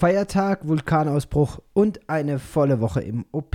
[0.00, 3.54] Feiertag, Vulkanausbruch und eine volle Woche im OP.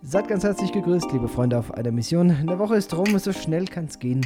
[0.00, 2.30] Seid ganz herzlich gegrüßt, liebe Freunde auf einer Mission.
[2.30, 4.24] Eine Woche ist rum, so schnell kann es gehen.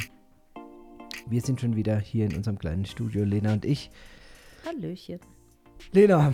[1.25, 3.89] Wir sind schon wieder hier in unserem kleinen Studio, Lena und ich.
[4.67, 5.19] Hallöchen.
[5.93, 6.31] Lena,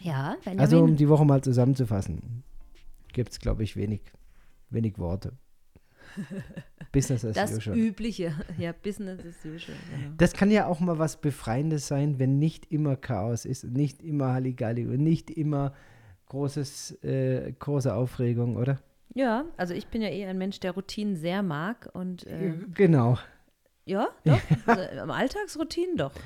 [0.00, 0.60] Ja, Benjamin.
[0.60, 2.42] also um die Woche mal zusammenzufassen,
[3.12, 4.00] gibt es, glaube ich, wenig,
[4.68, 5.38] wenig Worte.
[6.92, 7.76] Business as das usual.
[7.76, 8.32] Übliche.
[8.58, 9.76] Ja, Business as usual.
[9.90, 10.14] Genau.
[10.16, 14.02] Das kann ja auch mal was Befreiendes sein, wenn nicht immer Chaos ist, und nicht
[14.02, 15.74] immer Halligalli und nicht immer
[16.28, 18.80] großes, äh, große Aufregung, oder?
[19.14, 23.18] Ja, also ich bin ja eh ein Mensch, der Routinen sehr mag und äh, Genau.
[23.84, 24.40] ja, doch.
[24.66, 26.12] Also, am Alltagsroutinen doch.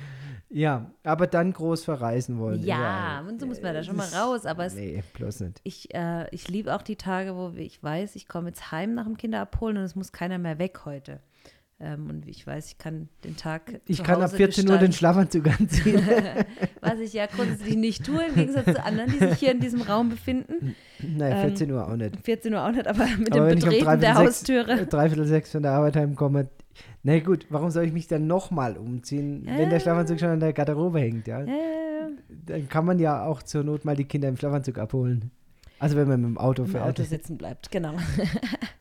[0.51, 2.63] Ja, aber dann groß verreisen wollen.
[2.63, 2.77] Ja,
[3.19, 3.27] überall.
[3.33, 4.45] und so muss man da schon mal raus.
[4.45, 5.61] Aber es, Nee, bloß nicht.
[5.63, 9.05] ich, äh, ich liebe auch die Tage, wo ich weiß, ich komme jetzt heim nach
[9.05, 11.19] dem Kinderabholen und es muss keiner mehr weg heute.
[11.81, 13.79] Ähm, und ich weiß, ich kann den Tag.
[13.85, 14.91] Ich kann ab Hause 14 Uhr den.
[14.91, 16.01] Schlafanzug anziehen.
[16.81, 19.83] Was ich ja grundsätzlich nicht tue, im Gegensatz zu anderen, die sich hier in diesem
[19.83, 20.75] Raum befinden.
[21.01, 22.17] Nein, 14 Uhr auch nicht.
[22.25, 24.71] 14 Uhr auch nicht, aber mit Aber dem ich um Betreten der Haustüre.
[24.81, 26.49] äh, dreiviertel sechs von der Arbeit heimkomme,
[27.03, 30.53] na gut, warum soll ich mich dann nochmal umziehen, wenn der Schlafanzug schon an der
[30.53, 31.39] Garderobe hängt, ja?
[31.41, 32.09] Ja, ja, ja.
[32.45, 35.31] Dann kann man ja auch zur Not mal die Kinder im Schlafanzug abholen.
[35.79, 36.85] Also wenn man mit dem Auto Im fährt.
[36.85, 37.93] Auto sitzen bleibt, genau.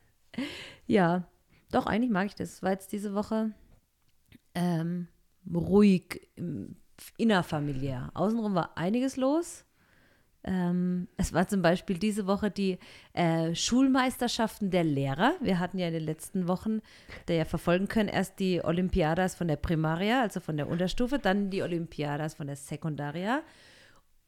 [0.87, 1.25] ja,
[1.71, 2.55] doch, eigentlich mag ich das.
[2.55, 3.53] Es war jetzt diese Woche
[4.55, 5.07] ähm,
[5.55, 6.77] ruhig, im-
[7.17, 8.11] innerfamiliär.
[8.15, 9.65] Außenrum war einiges los.
[10.45, 12.79] Ähm, es war zum Beispiel diese Woche die
[13.13, 15.35] äh, Schulmeisterschaften der Lehrer.
[15.41, 16.81] Wir hatten ja in den letzten Wochen,
[17.27, 21.51] der ja verfolgen können, erst die Olympiadas von der Primaria, also von der Unterstufe, dann
[21.51, 23.43] die Olympiadas von der Sekundaria.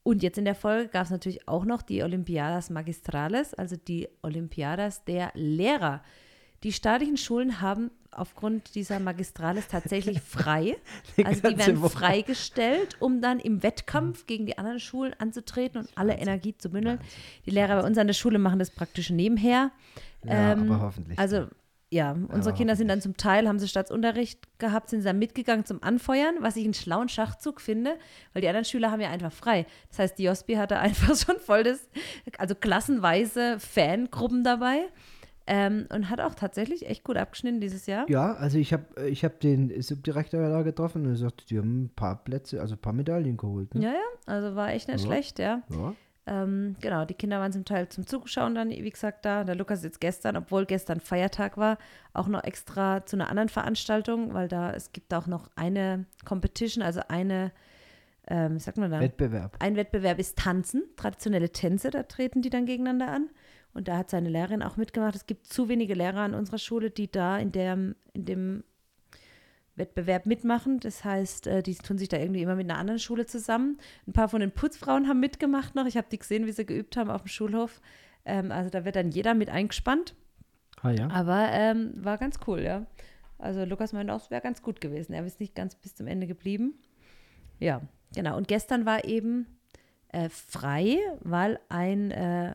[0.03, 4.09] Und jetzt in der Folge gab es natürlich auch noch die Olympiadas Magistrales, also die
[4.21, 6.01] Olympiadas der Lehrer.
[6.63, 10.75] Die staatlichen Schulen haben aufgrund dieser Magistrales tatsächlich frei.
[11.17, 11.97] Die Also die werden Woche.
[11.97, 16.99] freigestellt, um dann im Wettkampf gegen die anderen Schulen anzutreten und alle Energie zu bündeln.
[17.45, 19.71] Die Lehrer bei uns an der Schule machen das praktisch nebenher.
[20.25, 21.17] Ja, Ähm, aber hoffentlich.
[21.17, 21.47] Also
[21.93, 25.65] ja, unsere Aber Kinder sind dann zum Teil, haben sie Staatsunterricht gehabt, sind dann mitgegangen
[25.65, 27.97] zum Anfeuern, was ich einen schlauen Schachzug finde,
[28.31, 29.65] weil die anderen Schüler haben ja einfach frei.
[29.89, 31.89] Das heißt, die Jospi hatte einfach schon voll das,
[32.37, 34.83] also klassenweise Fangruppen dabei
[35.53, 38.09] ähm, und hat auch tatsächlich echt gut abgeschnitten dieses Jahr.
[38.09, 41.83] ja, also ich habe ich hab den Subdirektor da getroffen und er sagte, die haben
[41.83, 43.75] ein paar Plätze, also ein paar Medaillen geholt.
[43.75, 43.83] Ne?
[43.83, 45.05] Ja, ja, also war echt nicht Ja.
[45.05, 45.61] schlecht, ja.
[45.69, 45.93] Ja.
[46.27, 49.43] Ähm, genau, die Kinder waren zum Teil zum Zuschauen dann, wie gesagt, da.
[49.43, 51.77] Der Lukas ist jetzt gestern, obwohl gestern Feiertag war,
[52.13, 56.83] auch noch extra zu einer anderen Veranstaltung, weil da, es gibt auch noch eine Competition,
[56.83, 57.51] also eine,
[58.27, 58.99] ähm, sagt man da?
[58.99, 59.57] Wettbewerb.
[59.59, 63.29] Ein Wettbewerb ist Tanzen, traditionelle Tänze, da treten die dann gegeneinander an.
[63.73, 65.15] Und da hat seine Lehrerin auch mitgemacht.
[65.15, 68.63] Es gibt zu wenige Lehrer an unserer Schule, die da in, der, in dem
[69.75, 70.79] Wettbewerb mitmachen.
[70.79, 73.77] Das heißt, äh, die tun sich da irgendwie immer mit einer anderen Schule zusammen.
[74.07, 75.85] Ein paar von den Putzfrauen haben mitgemacht noch.
[75.85, 77.81] Ich habe die gesehen, wie sie geübt haben auf dem Schulhof.
[78.25, 80.15] Ähm, also da wird dann jeder mit eingespannt.
[80.81, 81.09] Ah ja.
[81.09, 82.85] Aber ähm, war ganz cool, ja.
[83.37, 85.13] Also Lukas meinte auch, es wäre ganz gut gewesen.
[85.13, 86.75] Er ist nicht ganz bis zum Ende geblieben.
[87.59, 87.81] Ja,
[88.13, 88.37] genau.
[88.37, 89.47] Und gestern war eben
[90.09, 92.53] äh, frei, weil ein, äh,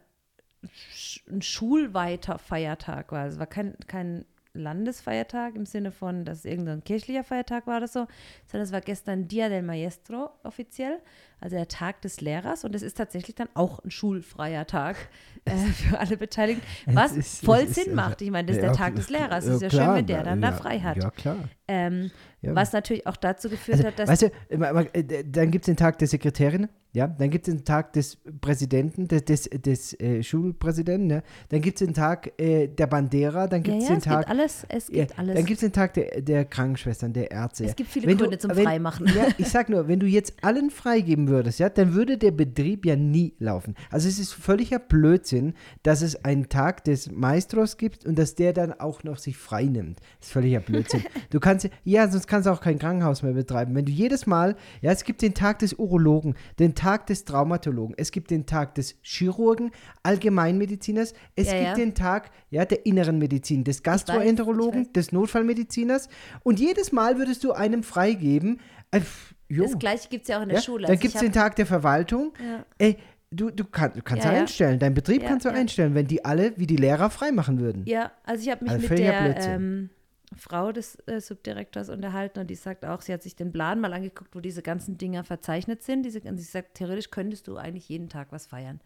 [1.31, 3.27] ein schulweiter Feiertag war.
[3.27, 4.25] Es war kein, kein
[4.57, 8.07] Landesfeiertag im Sinne von, dass es irgendein kirchlicher Feiertag war oder so,
[8.47, 11.01] sondern es war gestern Dia del Maestro offiziell,
[11.41, 12.65] also der Tag des Lehrers.
[12.65, 14.97] Und es ist tatsächlich dann auch ein schulfreier Tag
[15.45, 18.23] äh, für alle Beteiligten, was ist- voll ist Sinn einfach- macht.
[18.23, 19.45] Ich meine, das ist Ja, der Tag des Lehrers.
[19.45, 20.97] Es ist ja klar, schön, wenn der dann ja, da frei hat.
[20.97, 21.37] Ja, klar.
[21.69, 22.11] Ähm.
[22.49, 25.77] Was natürlich auch dazu geführt Also, hat, dass weißt du, äh, dann gibt es den
[25.77, 30.23] Tag der Sekretärin, ja, dann gibt es den Tag des Präsidenten, des, des, des äh,
[30.23, 31.23] Schulpräsidenten, ja?
[31.49, 34.31] dann gibt es den Tag äh, der Bandera, dann gibt es den es Tag, gibt
[34.31, 35.35] alles, es gibt alles.
[35.35, 37.65] dann gibt es den Tag der, der Krankenschwestern, der Ärzte.
[37.65, 39.09] Es gibt viele Wenn Gründe zum wenn, Freimachen.
[39.09, 42.87] Ja, ich sag nur, wenn du jetzt allen freigeben würdest, ja, dann würde der Betrieb
[42.87, 43.75] ja nie laufen.
[43.91, 48.53] Also es ist völliger Blödsinn, dass es einen Tag des Maestros gibt und dass der
[48.53, 50.01] dann auch noch sich frei nimmt.
[50.19, 51.03] Das ist völliger Blödsinn.
[51.31, 53.75] Du kannst, ja, sonst kannst du auch kein Krankenhaus mehr betreiben.
[53.75, 57.95] Wenn du jedes Mal, ja, es gibt den Tag des Urologen, den Tag des Traumatologen,
[57.99, 59.71] es gibt den Tag des Chirurgen,
[60.03, 61.75] Allgemeinmediziners, es Ja, gibt ja.
[61.75, 66.09] den Tag, ja, der inneren Medizin, des Gastroenterologen, des Notfallmediziners
[66.43, 69.01] und jedes Mal würdest du einem freigeben, äh,
[69.49, 70.83] jo, das gleiche gibt es ja auch in der ja, Schule.
[70.83, 72.33] Dann Also gibt es den Tag der Verwaltung.
[72.43, 72.65] Ja.
[72.79, 72.99] Ey,
[73.31, 76.53] du, du, kann, du kannst Ja, einstellen, dein Betrieb kannst du einstellen, wenn die alle
[76.57, 77.85] wie die Lehrer freimachen würden.
[77.87, 79.91] Ja, also ich habe mich Also mit der ähm,
[80.37, 83.93] Frau des äh, Subdirektors unterhalten und die sagt auch, sie hat sich den Plan mal
[83.93, 86.03] angeguckt, wo diese ganzen Dinger verzeichnet sind.
[86.03, 88.81] Diese, und sie sagt, theoretisch könntest du eigentlich jeden Tag was feiern.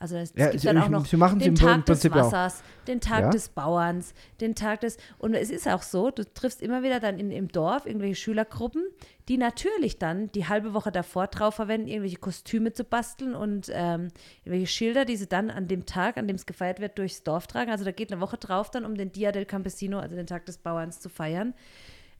[0.00, 1.04] Also es Ja, gibt sie- dann auch noch
[1.38, 2.26] den Tag des Prinzip auch.
[2.32, 3.30] Wassers, den Tag Ja.
[3.30, 7.18] des Bauerns, den Tag des und es ist auch so, du triffst immer wieder dann
[7.18, 8.84] in, im Dorf irgendwelche Schülergruppen,
[9.28, 14.08] die natürlich dann die halbe Woche davor drauf verwenden, irgendwelche Kostüme zu basteln und ähm,
[14.44, 17.48] irgendwelche Schilder, die sie dann an dem Tag, an dem es gefeiert wird, durchs Dorf
[17.48, 17.72] tragen.
[17.72, 20.46] Also da geht eine Woche drauf dann, um den Dia del Campesino, also den Tag
[20.46, 21.54] des Bauerns, zu feiern.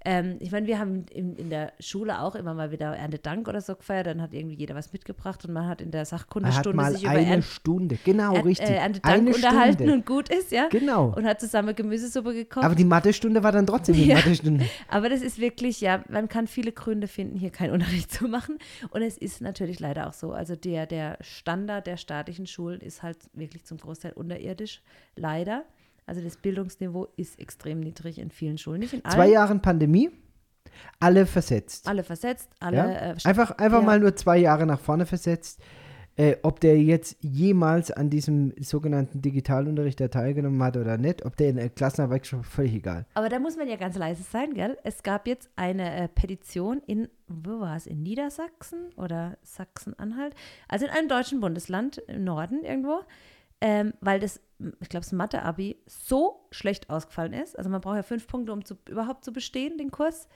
[0.05, 3.61] Ähm, ich meine, wir haben in, in der Schule auch immer mal wieder Erntedank oder
[3.61, 4.07] so gefeiert.
[4.07, 6.93] Dann hat irgendwie jeder was mitgebracht und man hat in der Er hat Sachkundestunde mal
[6.93, 8.69] sich über eine Stunde, genau, er, richtig.
[8.71, 9.93] äh, Erntedank eine unterhalten Stunde.
[9.93, 10.69] und gut ist, ja.
[10.71, 11.13] Genau.
[11.17, 12.65] Und hat zusammen Gemüsesuppe gekocht.
[12.65, 14.17] Aber die Mathestunde war dann trotzdem die Ja.
[14.17, 14.65] Mathestunde.
[14.89, 18.59] Aber das ist wirklich, ja, man kann viele Gründe finden, hier keinen Unterricht zu machen.
[18.91, 20.33] Und es ist natürlich leider auch so.
[20.33, 24.81] Also der, der Standard der staatlichen Schulen ist halt wirklich zum Großteil unterirdisch,
[25.17, 25.65] leider.
[26.09, 28.81] Also das Bildungsniveau ist extrem niedrig in vielen Schulen.
[28.81, 29.15] Nicht in allen.
[29.15, 30.11] Zwei Jahre Pandemie,
[31.01, 31.87] alle versetzt.
[31.87, 32.77] Alle versetzt, alle.
[32.77, 32.91] Ja?
[32.91, 33.87] Äh, Einfach, einfach ja.
[33.87, 35.61] mal nur zwei Jahre nach vorne versetzt.
[36.17, 41.37] Äh, ob der jetzt jemals an diesem sogenannten Digitalunterricht da teilgenommen hat oder nicht, ob
[41.37, 43.07] der in der Klassenarbeit schon völlig egal.
[43.15, 44.77] Aber da muss man ja ganz leise sein, gell?
[44.83, 50.35] Es gab jetzt eine äh, Petition in, wo war es, in Niedersachsen oder Sachsen-Anhalt?
[50.67, 52.99] Also in einem deutschen Bundesland im Norden irgendwo,
[53.61, 54.41] ähm, weil das,
[54.81, 57.59] ich glaube, das Mathe-Abi so schlecht ausgefallen ist.
[57.59, 60.29] Also man braucht ja fünf Punkte, um zu, überhaupt zu bestehen, den Kurs.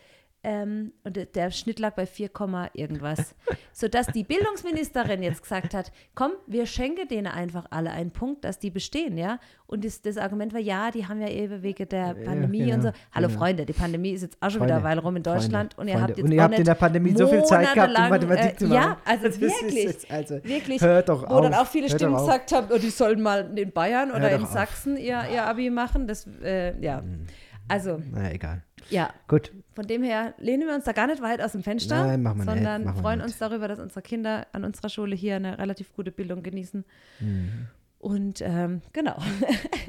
[0.44, 3.36] Ähm, und der, Schnitt lag bei 4, Komma irgendwas.
[3.72, 8.58] Sodass die Bildungsministerin jetzt gesagt hat, komm, wir schenken denen einfach alle einen Punkt, dass
[8.58, 9.38] die bestehen, ja.
[9.66, 12.88] Und das, das Argument war, ja, die haben ja eben wegen der Pandemie und so.
[12.88, 13.38] genau, Hallo genau.
[13.38, 15.80] Freunde, die Pandemie ist jetzt auch schon wieder eine Freunde, Weile rum in Deutschland Freunde,
[15.80, 16.08] und ihr Freunde.
[16.08, 18.58] habt jetzt Und ihr habt in der Pandemie so viel Zeit gehabt, um monatelang, Mathematik
[18.58, 18.82] zu äh, machen.
[18.82, 19.84] Ja, also Das wirklich.
[19.84, 20.82] jetzt also, Wirklich.
[20.82, 24.10] Hört doch Wo dann auch viele Stimmen gesagt haben, oh, die sollen mal in Bayern
[24.10, 24.50] oder in auf.
[24.50, 26.08] Sachsen ihr, ihr Abi machen.
[26.08, 27.00] Das, äh, ja.
[27.00, 27.26] Mhm.
[27.68, 28.62] Also, Na, egal.
[28.90, 29.52] Ja, Gut.
[29.74, 32.38] von dem her lehnen wir uns da gar nicht weit aus dem Fenster, Nein, machen
[32.38, 33.28] wir nicht, sondern wir freuen nicht.
[33.28, 36.84] uns darüber, dass unsere Kinder an unserer Schule hier eine relativ gute Bildung genießen.
[37.20, 37.68] Mhm.
[37.98, 39.16] Und ähm, genau,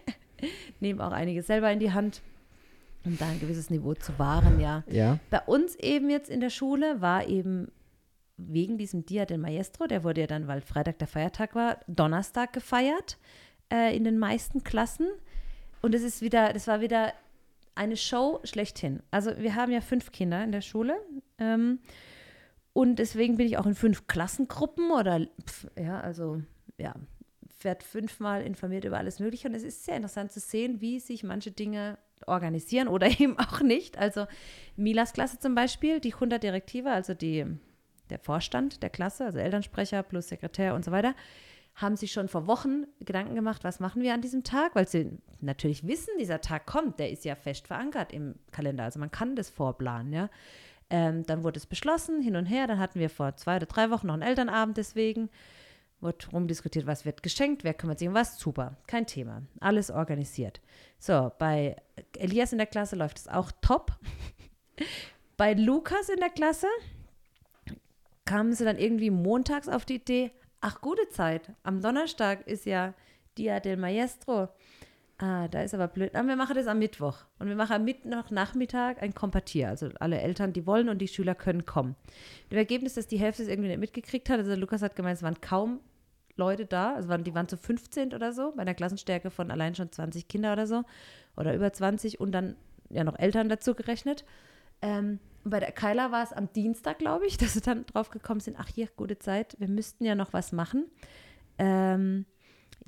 [0.79, 2.21] nehmen auch einige selber in die Hand,
[3.05, 4.83] um da ein gewisses Niveau zu wahren, ja.
[4.87, 5.19] Ja.
[5.29, 7.71] Bei uns eben jetzt in der Schule war eben
[8.37, 12.53] wegen diesem Dia del Maestro, der wurde ja dann, weil Freitag der Feiertag war, Donnerstag
[12.53, 13.17] gefeiert
[13.71, 15.07] äh, in den meisten Klassen.
[15.81, 17.13] Und es ist wieder, das war wieder
[17.75, 19.01] eine Show schlechthin.
[19.11, 20.95] Also wir haben ja fünf Kinder in der Schule.
[21.37, 21.79] Ähm,
[22.73, 26.41] und deswegen bin ich auch in fünf Klassengruppen oder pf, ja, also
[26.77, 26.95] ja,
[27.61, 29.47] werde fünfmal informiert über alles Mögliche.
[29.47, 31.97] Und es ist sehr interessant zu sehen, wie sich manche Dinge
[32.27, 33.97] organisieren oder eben auch nicht.
[33.97, 34.25] Also
[34.75, 37.45] Milas Klasse zum Beispiel, die 100 Direktive, also die,
[38.09, 41.15] der Vorstand der Klasse, also Elternsprecher plus Sekretär und so weiter,
[41.75, 45.17] haben sich schon vor Wochen Gedanken gemacht, was machen wir an diesem Tag, weil sie
[45.41, 49.35] natürlich wissen, dieser Tag kommt, der ist ja fest verankert im Kalender, also man kann
[49.35, 50.29] das vorplanen, ja.
[50.89, 53.89] Ähm, dann wurde es beschlossen, hin und her, dann hatten wir vor zwei oder drei
[53.89, 55.29] Wochen noch einen Elternabend deswegen,
[56.01, 60.61] wurde rumdiskutiert, was wird geschenkt, wer kümmert sich um was, super, kein Thema, alles organisiert.
[60.99, 61.77] So, bei
[62.17, 63.97] Elias in der Klasse läuft es auch top.
[65.37, 66.67] bei Lukas in der Klasse
[68.25, 70.31] kamen sie dann irgendwie montags auf die Idee,
[70.63, 72.93] ach, gute Zeit, am Donnerstag ist ja
[73.37, 74.47] Dia del Maestro.
[75.17, 76.15] Ah, da ist aber blöd.
[76.15, 77.17] Aber wir machen das am Mittwoch.
[77.37, 79.69] Und wir machen am Mittwochnachmittag ein Kompatier.
[79.69, 81.95] Also alle Eltern, die wollen und die Schüler können kommen.
[82.49, 84.39] Dem Ergebnis, dass die Hälfte es irgendwie nicht mitgekriegt hat.
[84.39, 85.81] Also Lukas hat gemeint, es waren kaum
[86.35, 86.95] Leute da.
[86.95, 90.29] Also waren, die waren zu 15 oder so, bei einer Klassenstärke von allein schon 20
[90.29, 90.83] Kinder oder so.
[91.35, 92.55] Oder über 20 und dann
[92.89, 94.23] ja noch Eltern dazu gerechnet.
[94.83, 98.41] Ähm, bei der Kyla war es am Dienstag, glaube ich, dass sie dann drauf gekommen
[98.41, 100.85] sind, ach hier, gute Zeit, wir müssten ja noch was machen.
[101.57, 102.25] Ähm,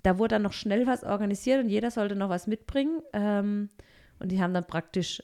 [0.04, 3.02] da wurde dann noch schnell was organisiert und jeder sollte noch was mitbringen.
[3.14, 3.70] Ähm,
[4.20, 5.24] und die haben dann praktisch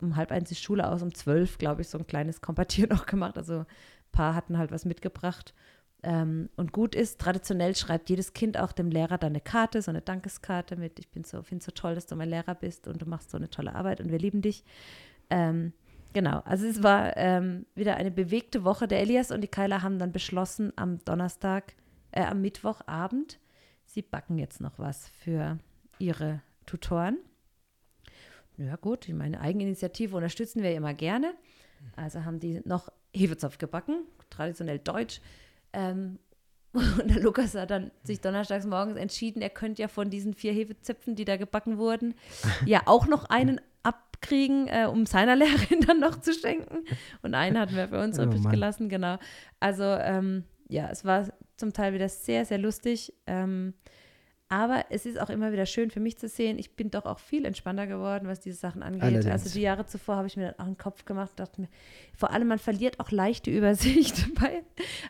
[0.00, 3.06] um halb eins die Schule aus, um zwölf, glaube ich, so ein kleines Kompatier noch
[3.06, 3.36] gemacht.
[3.36, 3.66] Also ein
[4.12, 5.54] paar hatten halt was mitgebracht.
[6.02, 9.90] Ähm, und gut ist, traditionell schreibt jedes Kind auch dem Lehrer dann eine Karte, so
[9.90, 13.02] eine Dankeskarte mit, ich bin so, finde so toll, dass du mein Lehrer bist und
[13.02, 14.64] du machst so eine tolle Arbeit und wir lieben dich.
[15.28, 15.72] Ähm,
[16.12, 18.88] genau, also es war ähm, wieder eine bewegte Woche.
[18.88, 21.74] Der Elias und die Kyla haben dann beschlossen, am Donnerstag,
[22.12, 23.38] äh, am Mittwochabend,
[23.84, 25.58] sie backen jetzt noch was für
[25.98, 27.18] ihre Tutoren.
[28.56, 31.34] Ja gut, ich meine, Eigeninitiative unterstützen wir immer gerne.
[31.96, 35.20] Also haben die noch Hefezopf gebacken, traditionell deutsch.
[35.72, 36.18] Ähm,
[36.72, 40.52] und der Lukas hat dann sich donnerstags morgens entschieden, er könnte ja von diesen vier
[40.52, 42.14] Hefezöpfen, die da gebacken wurden,
[42.66, 43.60] ja auch noch einen
[44.18, 46.84] abkriegen, äh, um seiner Lehrerin dann noch zu schenken.
[47.22, 48.52] Und einen hatten wir für uns Oh übrig Mann.
[48.52, 49.18] gelassen, genau.
[49.60, 53.12] Also ähm, ja, es war zum Teil wieder sehr, sehr lustig.
[53.26, 53.74] Ähm,
[54.50, 57.18] Aber es ist auch immer wieder schön für mich zu sehen, ich bin doch auch
[57.18, 59.02] viel entspannter geworden, was diese Sachen angeht.
[59.02, 59.26] Allerdings.
[59.26, 61.68] Also die Jahre zuvor habe ich mir dann auch einen Kopf gemacht, dachte mir,
[62.16, 64.34] vor allem man verliert auch leichte Übersicht.
[64.40, 64.62] Bei,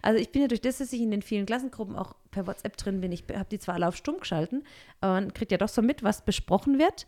[0.03, 2.77] also ich bin ja durch das, dass ich in den vielen Klassengruppen auch per WhatsApp
[2.77, 4.65] drin bin, ich habe die zwar alle auf stumm geschalten,
[5.01, 7.07] aber man kriegt ja doch so mit, was besprochen wird.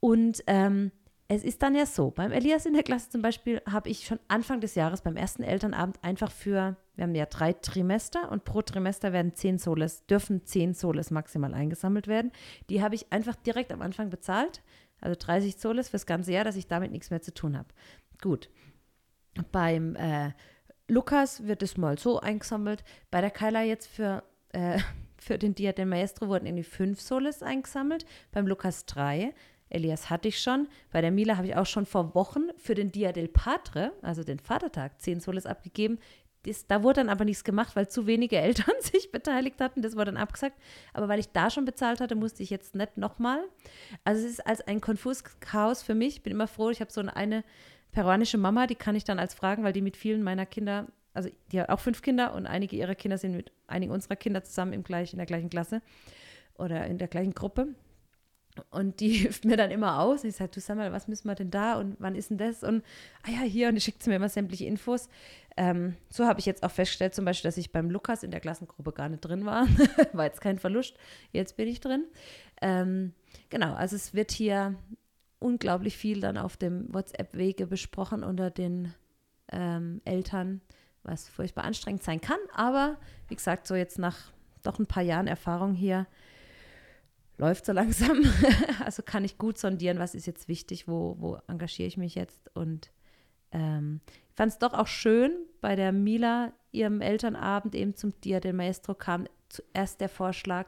[0.00, 0.90] Und ähm,
[1.28, 4.18] es ist dann ja so, beim Elias in der Klasse zum Beispiel habe ich schon
[4.28, 8.60] Anfang des Jahres beim ersten Elternabend einfach für, wir haben ja drei Trimester und pro
[8.60, 12.30] Trimester werden zehn Soles, dürfen zehn Soles maximal eingesammelt werden.
[12.68, 14.62] Die habe ich einfach direkt am Anfang bezahlt,
[15.00, 17.68] also 30 Soles fürs ganze Jahr, dass ich damit nichts mehr zu tun habe.
[18.20, 18.50] Gut.
[19.50, 20.32] Beim äh,
[20.88, 22.84] Lukas wird es mal so eingesammelt.
[23.10, 24.78] Bei der Kyla jetzt für, äh,
[25.18, 29.34] für den Dia del Maestro wurden irgendwie fünf Soles eingesammelt, beim Lukas drei.
[29.74, 30.68] Elias hatte ich schon.
[30.92, 34.24] Bei der Mila habe ich auch schon vor Wochen für den Dia del Padre, also
[34.24, 35.98] den Vatertag, 10 Soles abgegeben.
[36.44, 39.82] Das, da wurde dann aber nichts gemacht, weil zu wenige Eltern sich beteiligt hatten.
[39.82, 40.56] Das wurde dann abgesagt.
[40.92, 43.42] Aber weil ich da schon bezahlt hatte, musste ich jetzt nicht nochmal.
[44.04, 46.16] Also es ist als ein konfus Chaos für mich.
[46.16, 47.44] Ich bin immer froh, ich habe so eine, eine
[47.92, 51.30] peruanische Mama, die kann ich dann als fragen, weil die mit vielen meiner Kinder, also
[51.52, 54.72] die hat auch fünf Kinder und einige ihrer Kinder sind mit einigen unserer Kinder zusammen
[54.72, 55.80] im gleich, in der gleichen Klasse
[56.58, 57.68] oder in der gleichen Gruppe.
[58.70, 60.24] Und die hilft mir dann immer aus.
[60.24, 62.62] Ich sage, du sag mal, was müssen wir denn da und wann ist denn das?
[62.62, 62.82] Und
[63.22, 65.08] ah ja, hier, und die schickt mir immer sämtliche Infos.
[65.56, 68.40] Ähm, so habe ich jetzt auch festgestellt, zum Beispiel, dass ich beim Lukas in der
[68.40, 69.66] Klassengruppe gar nicht drin war.
[70.12, 70.96] war jetzt kein Verlust.
[71.32, 72.04] Jetzt bin ich drin.
[72.60, 73.12] Ähm,
[73.50, 74.74] genau, also es wird hier
[75.38, 78.94] unglaublich viel dann auf dem WhatsApp-Wege besprochen unter den
[79.52, 80.60] ähm, Eltern,
[81.02, 82.38] was furchtbar anstrengend sein kann.
[82.54, 84.32] Aber wie gesagt, so jetzt nach
[84.62, 86.06] doch ein paar Jahren Erfahrung hier,
[87.38, 88.22] läuft so langsam.
[88.84, 92.54] also kann ich gut sondieren, was ist jetzt wichtig, wo, wo engagiere ich mich jetzt.
[92.54, 92.90] Und
[93.52, 94.00] ähm,
[94.30, 98.52] ich fand es doch auch schön, bei der Mila, ihrem Elternabend eben zum Dia del
[98.52, 100.66] Maestro kam zuerst der Vorschlag,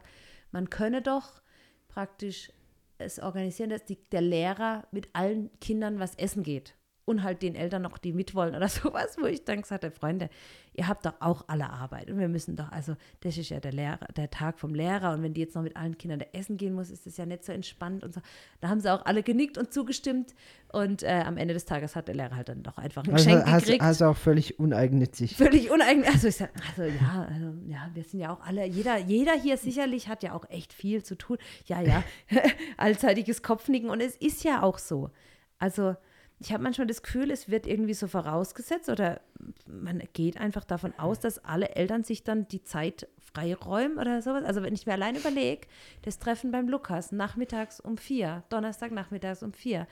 [0.53, 1.43] man könne doch
[1.89, 2.53] praktisch
[2.99, 6.75] es organisieren, dass die, der Lehrer mit allen Kindern was essen geht
[7.07, 10.29] und halt den Eltern noch, die mitwollen oder sowas, wo ich dann gesagt habe, Freunde,
[10.75, 13.73] ihr habt doch auch alle Arbeit und wir müssen doch, also das ist ja der
[13.73, 16.57] Lehrer, der Tag vom Lehrer und wenn die jetzt noch mit allen Kindern da essen
[16.59, 18.21] gehen muss, ist das ja nicht so entspannt und so.
[18.61, 20.35] Da haben sie auch alle genickt und zugestimmt
[20.73, 23.25] und äh, am Ende des Tages hat der Lehrer halt dann doch einfach ein Also
[23.25, 23.83] Geschenk hast, gekriegt.
[23.85, 25.37] hast auch völlig uneigennützig.
[25.37, 26.13] Völlig uneigennützig.
[26.15, 29.57] Also ich sage, also ja, also, ja, wir sind ja auch alle, jeder, jeder hier
[29.57, 31.39] sicherlich hat ja auch echt viel zu tun.
[31.67, 32.03] Ja, ja,
[32.77, 35.11] allzeitiges Kopfnicken und es ist ja auch so.
[35.59, 35.95] Also
[36.39, 39.21] ich habe manchmal das Gefühl, es wird irgendwie so vorausgesetzt oder
[39.67, 44.45] man geht einfach davon aus, dass alle Eltern sich dann die Zeit freiräumen oder sowas.
[44.45, 45.67] Also wenn ich mir allein überlege,
[46.03, 49.87] das Treffen beim Lukas nachmittags um vier, Donnerstag nachmittags um vier.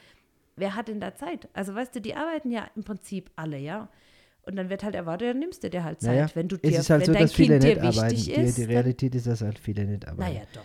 [0.56, 1.48] Wer hat denn da Zeit?
[1.54, 3.88] Also weißt du, die arbeiten ja im Prinzip alle, ja.
[4.42, 6.62] Und dann wird halt erwartet, dann nimmst du dir halt Zeit, Naja, wenn du es
[6.62, 8.16] dir, ist halt wenn so, dein dass viele Kind dir nicht arbeiten.
[8.16, 8.58] wichtig Die, ist.
[8.58, 10.20] die dann- Realität ist, dass halt viele nicht arbeiten.
[10.34, 10.62] naja, doch.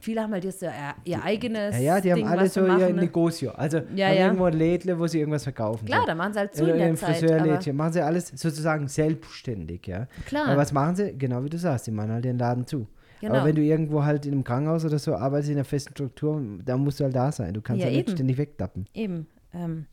[0.00, 0.72] Viele haben halt jetzt ihr,
[1.04, 2.92] ihr eigenes Ja, ja, die haben Ding, alle so ihr ne?
[2.92, 3.50] Negozio.
[3.50, 4.24] Also Ja, haben ja.
[4.26, 5.86] irgendwo ein Lädle, wo sie irgendwas verkaufen.
[5.86, 6.06] Klar, so.
[6.06, 7.16] da machen sie halt zu Oder in der Zeit.
[7.16, 7.76] Friseurlädchen.
[7.76, 10.06] Machen sie alles sozusagen selbstständig, ja.
[10.26, 11.14] klar, Aber was machen sie?
[11.18, 12.86] Genau wie du sagst, sie machen halt den Laden zu.
[13.20, 13.34] genau.
[13.34, 16.40] Aber wenn du irgendwo halt in einem Krankenhaus oder so arbeitest, in einer festen Struktur,
[16.64, 17.52] da musst du halt da sein.
[17.54, 18.16] Du kannst Ja, ja, nicht eben.
[18.16, 18.86] ständig wegtappen.
[18.94, 19.26] Eben.
[19.52, 19.86] Ähm,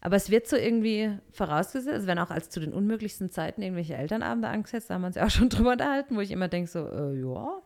[0.00, 3.94] aber es wird so irgendwie vorausgesetzt, es werden auch als zu den unmöglichsten Zeiten irgendwelche
[3.94, 6.70] Elternabende angesetzt, da haben wir uns ja auch schon drüber unterhalten, wo ich immer denke
[6.70, 7.60] so, äh, ja,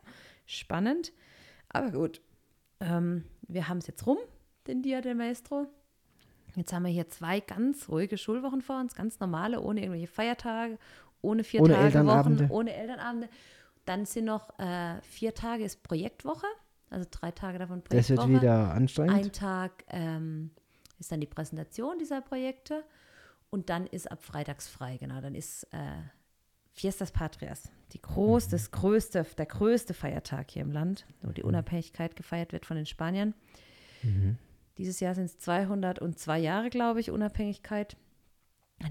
[0.47, 1.13] spannend.
[1.75, 2.23] Aber gut,
[2.81, 4.17] ähm, wir haben es jetzt rum,
[4.67, 5.67] den Dia del Maestro.
[6.55, 10.79] Jetzt haben wir hier zwei ganz ruhige Schulwochen vor uns, ganz normale, ohne irgendwelche Feiertage,
[11.21, 12.45] ohne vier Ohne Tage Elternabende.
[12.45, 13.29] Wochen, ohne Elternabende.
[13.87, 16.47] Dann sind noch äh, vier Tage ist Projektwoche,
[16.91, 18.29] also drei Tage davon Das Projektwoche.
[18.31, 19.15] wird wieder anstrengend.
[19.15, 20.51] Ein Tag ähm,
[21.01, 22.85] ist dann die Präsentation dieser Projekte
[23.51, 25.21] und dann ist ab freitags frei, genau.
[25.21, 25.77] Dann ist äh,
[26.77, 32.17] Fiestas Patrias, die groß, das größte, der größte Feiertag hier im Land, wo die Unabhängigkeit
[32.17, 33.33] gefeiert wird von den Spaniern.
[34.03, 34.37] Mhm.
[34.77, 37.97] Dieses Jahr sind es 202 Jahre, glaube ich, Unabhängigkeit.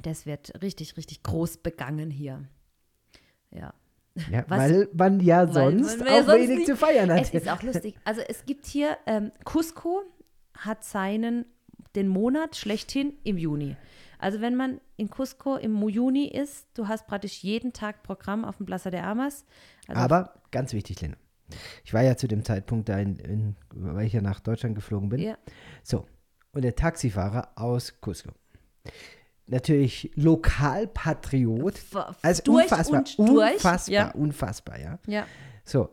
[0.01, 2.45] Das wird richtig, richtig groß begangen hier.
[3.51, 3.73] Ja.
[4.31, 7.21] Ja, Was- weil man ja sonst man auch sonst wenig nicht- zu feiern hat.
[7.21, 7.95] Es ist auch lustig.
[8.05, 10.03] Also es gibt hier, ähm, Cusco
[10.57, 11.45] hat seinen,
[11.95, 13.75] den Monat schlechthin im Juni.
[14.23, 18.55] Also wenn man in Cusco im Juni ist, du hast praktisch jeden Tag Programm auf
[18.55, 19.43] dem Plaza de Armas.
[19.87, 21.17] Also Aber ganz wichtig, Lena.
[21.83, 25.09] Ich war ja zu dem Zeitpunkt da, in, in, weil ich ja nach Deutschland geflogen
[25.09, 25.19] bin.
[25.19, 25.37] Ja,
[25.83, 26.05] So,
[26.53, 28.31] und der Taxifahrer aus Cusco.
[29.47, 31.81] Natürlich Lokalpatriot.
[32.21, 34.99] Also durch unfassbar, unfassbar, Ja, unfassbar, ja.
[35.05, 35.27] ja.
[35.65, 35.89] So,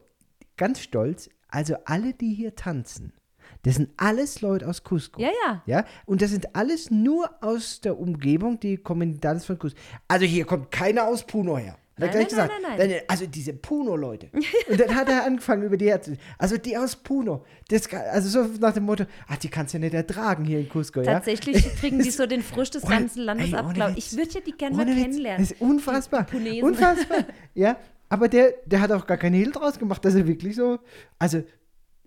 [0.57, 1.29] ganz stolz.
[1.49, 3.13] Also alle, die hier tanzen,
[3.63, 5.21] das sind alles Leute aus Cusco.
[5.21, 5.63] ja, ja.
[5.67, 9.79] Ja, und das sind alles nur aus der Umgebung, die kommen alles von Cusco.
[10.09, 11.77] Also hier kommt keiner aus Puno her.
[11.97, 14.31] er Nein, nein, gesagt, nein, nein, "Wenn- also diese Puno-Leute.
[14.71, 16.17] Und dann hat er angefangen über die Herzen.
[16.39, 17.45] Also die aus Puno.
[17.69, 20.69] Das, also so nach dem Motto, ach, die kannst du ja nicht ertragen hier in
[20.71, 21.13] Cusco, ja?
[21.13, 23.75] Tatsächlich kriegen die so den Frisch des ganzen Landes ab.
[23.97, 25.43] Ich würde ja die gerne mal kennenlernen.
[25.43, 26.25] Das ist unfassbar.
[26.25, 26.63] Punesen.
[26.63, 27.19] Unfassbar.
[27.55, 27.77] ja,
[28.09, 30.79] aber der, der hat auch gar keinen Hehl draus gemacht, dass er wirklich so.
[31.19, 31.43] Also,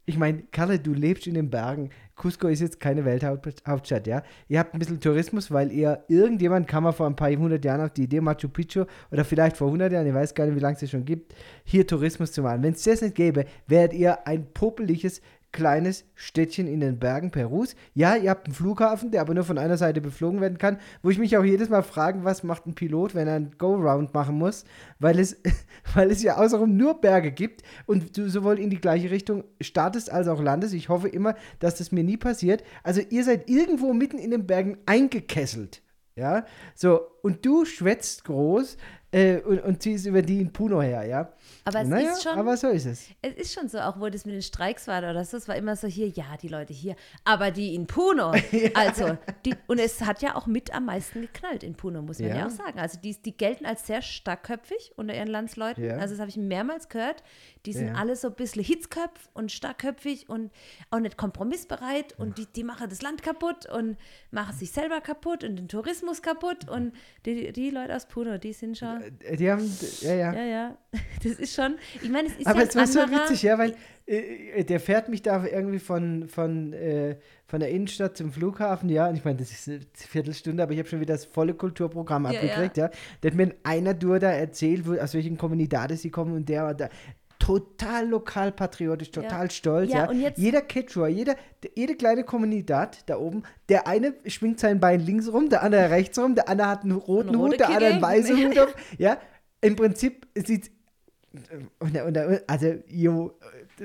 [0.05, 1.89] ich meine, Karle, du lebst in den Bergen.
[2.15, 4.21] Cusco ist jetzt keine Welthauptstadt, ja.
[4.49, 7.81] Ihr habt ein bisschen Tourismus, weil ihr, irgendjemand kam mal vor ein paar hundert Jahren
[7.81, 10.59] auf die Idee, Machu Picchu, oder vielleicht vor 100 Jahren, ich weiß gar nicht, wie
[10.59, 11.33] lange es schon gibt,
[11.63, 12.63] hier Tourismus zu machen.
[12.63, 15.21] Wenn es das nicht gäbe, wärt ihr ein popeliges,
[15.53, 17.75] kleines Städtchen in den Bergen Perus.
[17.93, 21.09] Ja, ihr habt einen Flughafen, der aber nur von einer Seite beflogen werden kann, wo
[21.09, 24.37] ich mich auch jedes Mal frage, was macht ein Pilot, wenn er einen Go-Round machen
[24.37, 24.65] muss,
[24.99, 25.37] weil es,
[25.93, 30.11] weil es ja außenrum nur Berge gibt und du sowohl in die gleiche Richtung startest
[30.11, 30.73] als auch landest.
[30.73, 32.63] Ich hoffe immer, dass das mir nie passiert.
[32.83, 35.81] Also ihr seid irgendwo mitten in den Bergen eingekesselt.
[36.15, 36.45] Ja,
[36.75, 38.77] so, und du schwätzt groß
[39.13, 41.31] äh, und, und ziehst über die in Puno her, ja.
[41.65, 43.07] Aber es naja, ist schon, aber so ist es.
[43.21, 45.55] es ist schon so, auch wo das mit den Streiks war oder so, es war
[45.55, 48.33] immer so hier, ja, die Leute hier, aber die in Puno,
[48.73, 52.29] also, die, und es hat ja auch mit am meisten geknallt in Puno, muss man
[52.29, 52.45] ja, Ja.
[52.47, 52.79] auch sagen.
[52.79, 55.97] Also die, die gelten als sehr starkköpfig unter ihren Landsleuten, Ja.
[55.97, 57.23] also das habe ich mehrmals gehört,
[57.65, 57.93] die sind Ja.
[57.95, 60.51] alle so ein bisschen hitzköpf und starkköpfig und
[60.91, 63.97] auch nicht kompromissbereit und die, die machen das Land kaputt und
[64.31, 66.93] machen sich selber kaputt und den Tourismus kaputt und
[67.25, 69.02] die, die Leute aus Puno, die sind schon,
[69.37, 69.69] Die haben,
[70.01, 70.33] ja, ja.
[70.33, 70.77] ja, ja,
[71.23, 73.75] das ist schon, ich meine, es ist Aber ja es war so witzig, ja, weil
[74.05, 77.17] äh, der fährt mich da irgendwie von, von, äh,
[77.47, 80.79] von der Innenstadt zum Flughafen, ja, und ich meine, das ist eine Viertelstunde, aber ich
[80.79, 82.89] habe schon wieder das volle Kulturprogramm Ja, abgekriegt, ja.
[83.21, 86.49] Der hat mir in einer Tour da erzählt, wo, aus welchen Kommunidades sie kommen und
[86.49, 86.89] der war da
[87.39, 90.09] total lokalpatriotisch, total stolz, Ja, ja.
[90.09, 91.35] und jetzt- jeder Quechua, jeder,
[91.75, 96.17] jede kleine Kommunidad da oben, der eine schwingt sein Bein links rum, der andere rechts
[96.17, 99.17] rum, der andere hat einen roten Eine Hut, der andere einen weißen Hut auf, ja.
[99.61, 100.71] Im Prinzip sieht
[101.79, 103.33] und, also, jo,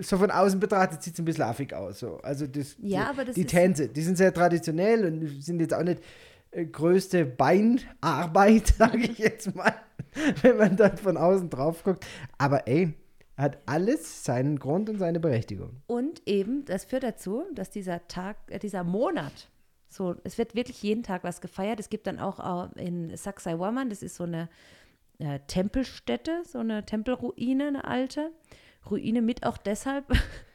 [0.01, 1.99] so von außen betrachtet sieht es ein bisschen affig aus.
[2.01, 2.19] So.
[2.19, 5.73] Also das, Ja, die, aber das die Tänze, die sind sehr traditionell und sind jetzt
[5.73, 6.03] auch nicht
[6.51, 9.73] äh, größte Beinarbeit, sage ich jetzt mal,
[10.43, 12.05] wenn man dann von außen drauf guckt.
[12.37, 12.93] Aber ey,
[13.39, 15.81] hat alles seinen Grund und seine Berechtigung.
[15.87, 19.49] Und eben, das führt dazu, dass dieser Tag, äh, dieser Monat,
[19.89, 21.81] so, es wird wirklich jeden Tag was gefeiert.
[21.81, 24.49] Es gibt dann auch äh, in Sacsayhuaman, das ist so eine
[25.19, 28.33] äh, Tempelstätte, so eine Tempelruine, eine alte.
[28.91, 30.07] Ruine mit auch deshalb,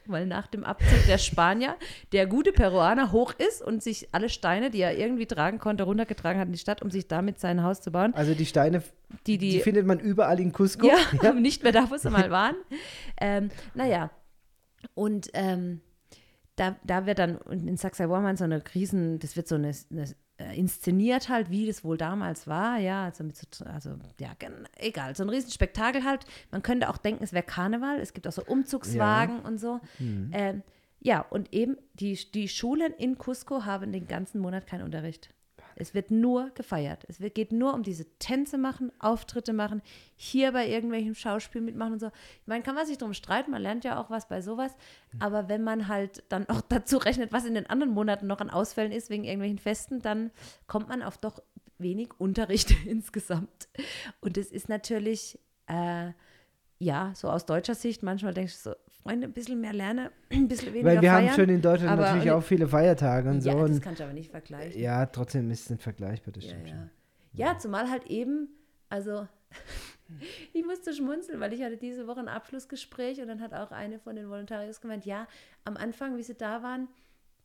[0.08, 1.76] weil nach dem Abzug der Spanier
[2.12, 6.40] der gute Peruaner hoch ist und sich alle Steine, die er irgendwie tragen konnte, runtergetragen
[6.40, 8.14] hat in die Stadt, um sich damit sein Haus zu bauen.
[8.14, 8.84] Also die Steine,
[9.28, 10.88] Die, die, die, findet man überall in Cusco.
[10.88, 12.56] ja, aber nicht mehr da, wo sie mal waren.
[13.20, 14.10] Ähm, naja,
[14.96, 15.82] und ähm,
[16.56, 20.06] da, da wird dann und in Sacsayhuaman so eine Riesen, das wird so eine, eine
[20.56, 24.32] inszeniert halt, wie das wohl damals war, ja, also mit so, also ja,
[24.78, 26.26] egal, so ein Riesenspektakel halt.
[26.52, 29.80] Man könnte auch denken, es wäre Karneval, es gibt auch so Umzugswagen und so.
[30.34, 30.64] Ähm,
[31.00, 35.30] ja, und eben die, die Schulen in Cusco haben den ganzen Monat keinen Unterricht.
[35.76, 37.06] Es wird nur gefeiert.
[37.08, 39.82] Es wird, geht nur um diese Tänze machen, Auftritte machen,
[40.16, 42.08] hier bei irgendwelchen Schauspielen mitmachen und so.
[42.08, 44.76] Ich meine, kann man sich drum streiten, man lernt ja auch was bei sowas.
[45.20, 48.50] Aber wenn man halt dann auch dazu rechnet, was in den anderen Monaten noch an
[48.50, 50.32] Ausfällen ist wegen irgendwelchen Festen, dann
[50.68, 51.42] kommt man auf doch
[51.78, 53.68] wenig Unterricht insgesamt.
[54.22, 56.12] Und es ist natürlich, äh,
[56.84, 60.48] ja, so aus deutscher Sicht, manchmal denkst du so, Freunde, ein bisschen mehr lernen, ein
[60.48, 61.30] bisschen weniger Weil wir feiern.
[61.30, 63.50] haben schon in Deutschland aber- natürlich auch viele Feiertage und so.
[63.50, 64.82] Ja, das kannst du aber nicht vergleichen.
[64.82, 66.76] ja, trotzdem ist es nicht vergleichbar, das Ja, stimmt ja.
[66.76, 66.90] schon.
[67.34, 68.50] ja, zumal halt eben,
[68.90, 69.28] also
[70.54, 74.00] ich musste schmunzeln, weil ich hatte diese Woche ein Abschlussgespräch und dann hat auch eine
[74.00, 75.28] von den Volontarios gemeint, ja,
[75.66, 76.88] am Anfang, wie sie da waren,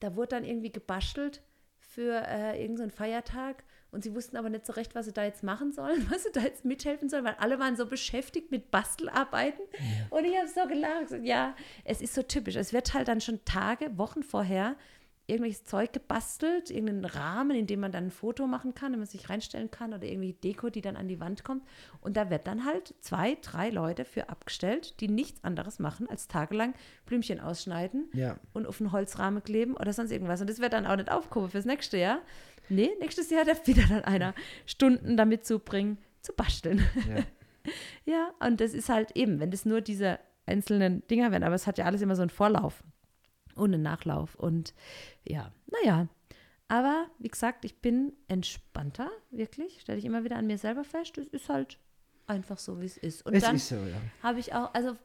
[0.01, 1.43] da wurde dann irgendwie gebastelt
[1.81, 5.43] für äh, irgendeinen Feiertag und sie wussten aber nicht so recht, was sie da jetzt
[5.43, 9.65] machen sollen, was sie da jetzt mithelfen sollen, weil alle waren so beschäftigt mit Bastelarbeiten
[10.11, 11.25] und ich habe so gelacht.
[11.25, 12.57] Ja, es ist so typisch.
[12.57, 14.77] Es wird halt dann schon Tage, Wochen vorher
[15.31, 19.07] irgendwelches Zeug gebastelt, irgendeinen Rahmen, in dem man dann ein Foto machen kann, wenn man
[19.07, 21.65] sich reinstellen kann oder irgendwie Deko, die dann an die Wand kommt.
[22.01, 26.29] Und da wird dann halt zwei, drei Leute für abgestellt, die nichts anderes machen, als
[26.29, 26.73] tagelang
[27.05, 28.39] Blümchen ausschneiden Ja.
[28.55, 30.41] und auf einen Holzrahmen kleben oder sonst irgendwas.
[30.41, 32.21] Und das wird dann auch nicht aufgehoben fürs nächste Jahr.
[32.69, 34.35] Nee, nächstes Jahr darf wieder dann einer
[34.67, 36.85] Stunden damit zubringen, zu basteln.
[37.09, 37.25] Ja.
[38.07, 41.67] Ja, und das ist halt eben, wenn das nur diese einzelnen Dinger werden, aber es
[41.67, 42.83] hat ja alles immer so einen Vorlauf
[43.55, 44.37] und einen Nachlauf.
[44.37, 44.73] Und
[45.27, 46.09] ja, naja.
[46.69, 49.83] Aber wie gesagt, ich bin entspannter, wirklich.
[49.83, 51.19] Stelle ich immer wieder an mir selber fest.
[51.19, 51.79] Es ist halt
[52.27, 53.27] einfach so, wie es ist.
[53.27, 54.01] Und Es dann ist so, ja.
[54.23, 54.97] habe ich auch, also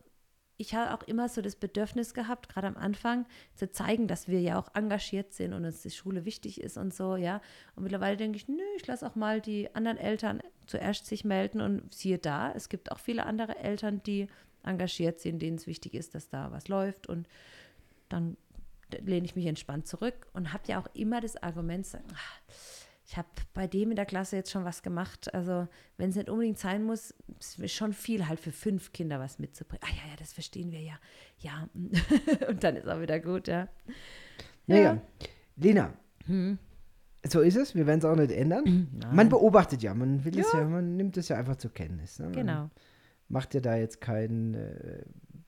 [0.58, 4.39] ich habe auch immer so das Bedürfnis gehabt, gerade am Anfang, zu zeigen, dass wir
[4.39, 7.42] ja auch engagiert sind und uns die Schule wichtig ist und so, ja.
[7.76, 11.62] Und mittlerweile denke ich, nö, ich lasse auch mal die anderen Eltern zuerst sich melden
[11.62, 14.28] und siehe da, es gibt auch viele andere Eltern, die
[14.63, 17.28] engagiert sind, denen es wichtig ist, dass da was läuft und
[18.10, 18.38] dann
[19.02, 22.42] lehne ich mich entspannt zurück und habe ja auch immer das Argument, ach,
[23.06, 25.34] ich habe bei dem in der Klasse jetzt schon was gemacht.
[25.34, 29.39] Also, wenn es nicht unbedingt sein muss, ist schon viel halt für fünf Kinder was
[29.39, 29.84] mitzubringen.
[29.84, 30.98] Ah ja, ja, das verstehen wir ja.
[31.39, 31.68] Ja,
[32.48, 33.68] und dann ist auch wieder gut, ja.
[34.68, 35.02] Naja,
[35.58, 35.94] Lena,
[36.26, 36.58] Hm.
[37.28, 38.88] so ist es, wir werden es auch nicht ändern.
[39.12, 42.20] Man beobachtet ja, man will es ja, man nimmt es ja einfach zur Kenntnis.
[42.20, 42.32] Ne?
[42.32, 42.70] Genau.
[43.28, 45.04] macht ja da jetzt keinen, äh,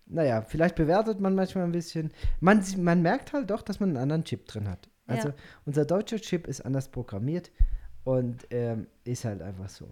[0.06, 2.12] naja, vielleicht bewertet man manchmal ein bisschen.
[2.42, 4.90] Man, man merkt halt doch, dass man einen anderen Chip drin hat.
[5.08, 5.36] Also Ja.
[5.66, 7.52] unser deutscher Chip ist anders programmiert
[8.04, 9.88] und ähm, ist halt einfach so.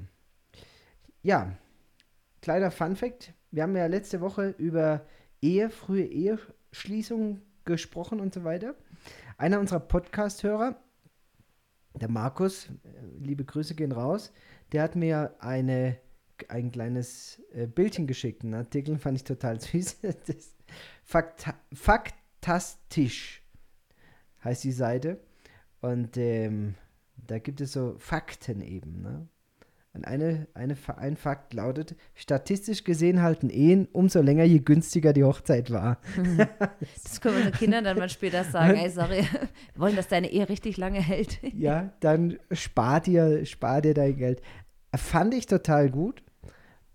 [1.22, 1.56] Ja,
[2.42, 3.34] kleiner Fun-Fact.
[3.52, 5.06] Wir haben ja letzte Woche über
[5.42, 8.76] Ehe, frühe Eheschließung gesprochen und so weiter.
[9.38, 10.76] Einer unserer Podcast-Hörer,
[11.96, 12.72] der Markus, äh,
[13.20, 14.32] liebe Grüße gehen raus,
[14.72, 15.98] der hat mir eine,
[16.50, 18.44] ein kleines äh, Bildchen geschickt.
[18.44, 20.00] Einen Artikel fand ich total süß.
[20.02, 20.56] Das
[21.04, 23.43] Fakta Faktastisch
[24.44, 25.20] heißt die Seite.
[25.82, 26.76] Und ähm,
[27.16, 29.02] da gibt es so Fakten eben.
[29.02, 29.28] Ne?
[29.94, 35.24] Und eine, eine, ein Fakt lautet, statistisch gesehen halten Ehen umso länger, je günstiger die
[35.24, 36.00] Hochzeit war.
[37.04, 38.76] Das können wir unseren Kindern dann mal später sagen.
[38.76, 41.40] Ey, sorry, wir wollen, dass deine Ehe richtig lange hält.
[41.54, 44.42] ja, dann spar dir, spar dir dein Geld.
[44.96, 46.24] Fand ich total gut.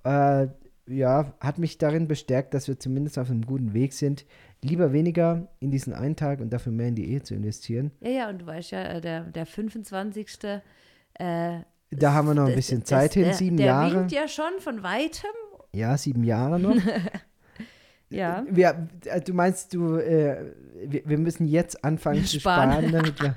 [0.03, 0.49] Äh,
[0.89, 4.25] ja, hat mich darin bestärkt, dass wir zumindest auf einem guten Weg sind,
[4.63, 7.91] lieber weniger in diesen einen Tag und dafür mehr in die Ehe zu investieren.
[8.01, 10.29] Ja, ja, und du weißt ja, äh, der, der 25.
[11.15, 13.95] Äh, Da haben wir noch ein das- bisschen das- Zeit hin, der, sieben der Jahre.
[14.01, 15.31] winkt ja schon von weitem.
[15.73, 16.77] Ja, sieben Jahre noch.
[18.11, 18.45] Ja.
[18.49, 20.53] Wir, äh, du meinst, du, äh,
[20.87, 22.73] wir, wir müssen jetzt anfangen zu Sparen.
[22.73, 23.37] sparen, damit wir,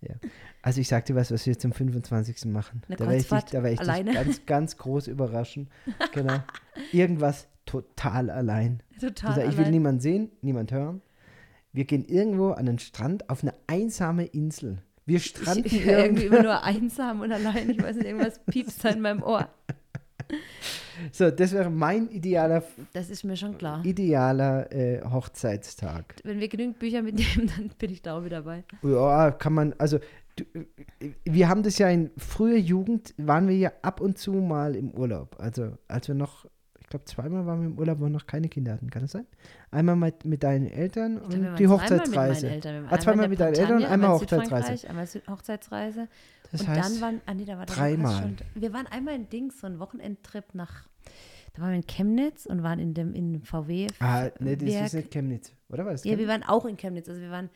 [0.00, 0.14] ja.
[0.60, 2.46] Also ich sag dir was, was wir zum 25.
[2.46, 2.82] machen.
[2.88, 5.70] Eine da werde ich, dich, da werd ich dich ganz, ganz groß überraschen.
[6.12, 6.38] Genau.
[6.92, 8.82] Irgendwas total allein.
[9.08, 9.34] Total.
[9.34, 9.72] Du sagst, ich will allein.
[9.72, 11.02] niemand sehen, niemand hören.
[11.72, 14.82] Wir gehen irgendwo an den Strand auf eine einsame Insel.
[15.06, 17.70] Wir stranden ich, ich irgendwie immer nur einsam und allein.
[17.70, 19.48] Ich weiß nicht, irgendwas piepst da in meinem Ohr.
[21.10, 22.62] So, das wäre mein idealer,
[22.92, 23.84] Das ist mir schon klar.
[23.84, 26.16] idealer äh, Hochzeitstag.
[26.22, 28.64] Wenn wir genügend Bücher mitnehmen, dann bin ich da auch wieder dabei.
[28.82, 29.98] Ja, kann man, also
[30.36, 30.44] du,
[31.24, 34.90] wir haben das ja in früher Jugend, waren wir ja ab und zu mal im
[34.92, 35.36] Urlaub.
[35.38, 36.46] Also als wir noch,
[36.92, 39.26] glaube zweimal waren wir im Urlaub, wo wir noch keine Kinder hatten, kann das sein?
[39.70, 42.46] Einmal mit, mit deinen Eltern und die Hochzeitsreise.
[42.46, 42.86] Mit Eltern.
[42.90, 44.88] Ah, zweimal mit deinen Eltern und einmal in Hochzeitsreise.
[44.88, 46.08] Einmal Hochzeitsreise.
[46.50, 48.22] Das und heißt, dann waren, ah nee, da war dreimal.
[48.22, 50.86] Schon, wir waren einmal in Dings, so ein Wochenendtrip nach,
[51.54, 53.86] da waren wir in Chemnitz und waren in dem in VW.
[54.00, 54.86] ah, nee, das Werk.
[54.86, 56.04] ist nicht Chemnitz, oder was?
[56.04, 57.08] Ja, wir waren auch in Chemnitz.
[57.08, 57.48] Also wir waren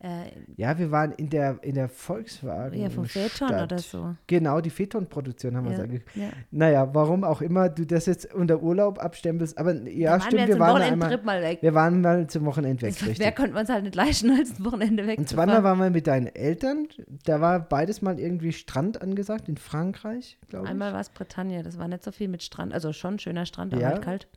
[0.00, 2.78] äh, Ja, wir waren in der, in der Volkswagen.
[2.78, 4.14] ja, vom Phaeton oder so.
[4.26, 6.16] Genau, die Phaeton-Produktion haben wir Ja, uns angeguckt.
[6.16, 6.28] ja.
[6.50, 10.46] Naja, warum auch immer du das jetzt unter Urlaub abstempelst, aber ja, waren stimmt, wir
[10.48, 11.58] wir zum waren einmal, Wochenendtrip mal weg.
[11.62, 13.18] wir waren mal zum Wochenend weg, richtig.
[13.18, 16.06] wer konnte uns halt nicht leisten, als ein Wochenende weg Und zweimal waren wir mit
[16.06, 16.88] deinen Eltern,
[17.24, 20.70] da war beides mal irgendwie Strand angesagt, in Frankreich, glaube ich.
[20.70, 23.72] Einmal war es Bretagne, das war nicht so viel mit Strand, also schon schöner Strand,
[23.72, 23.88] aber Ja.
[23.90, 24.28] halt kalt.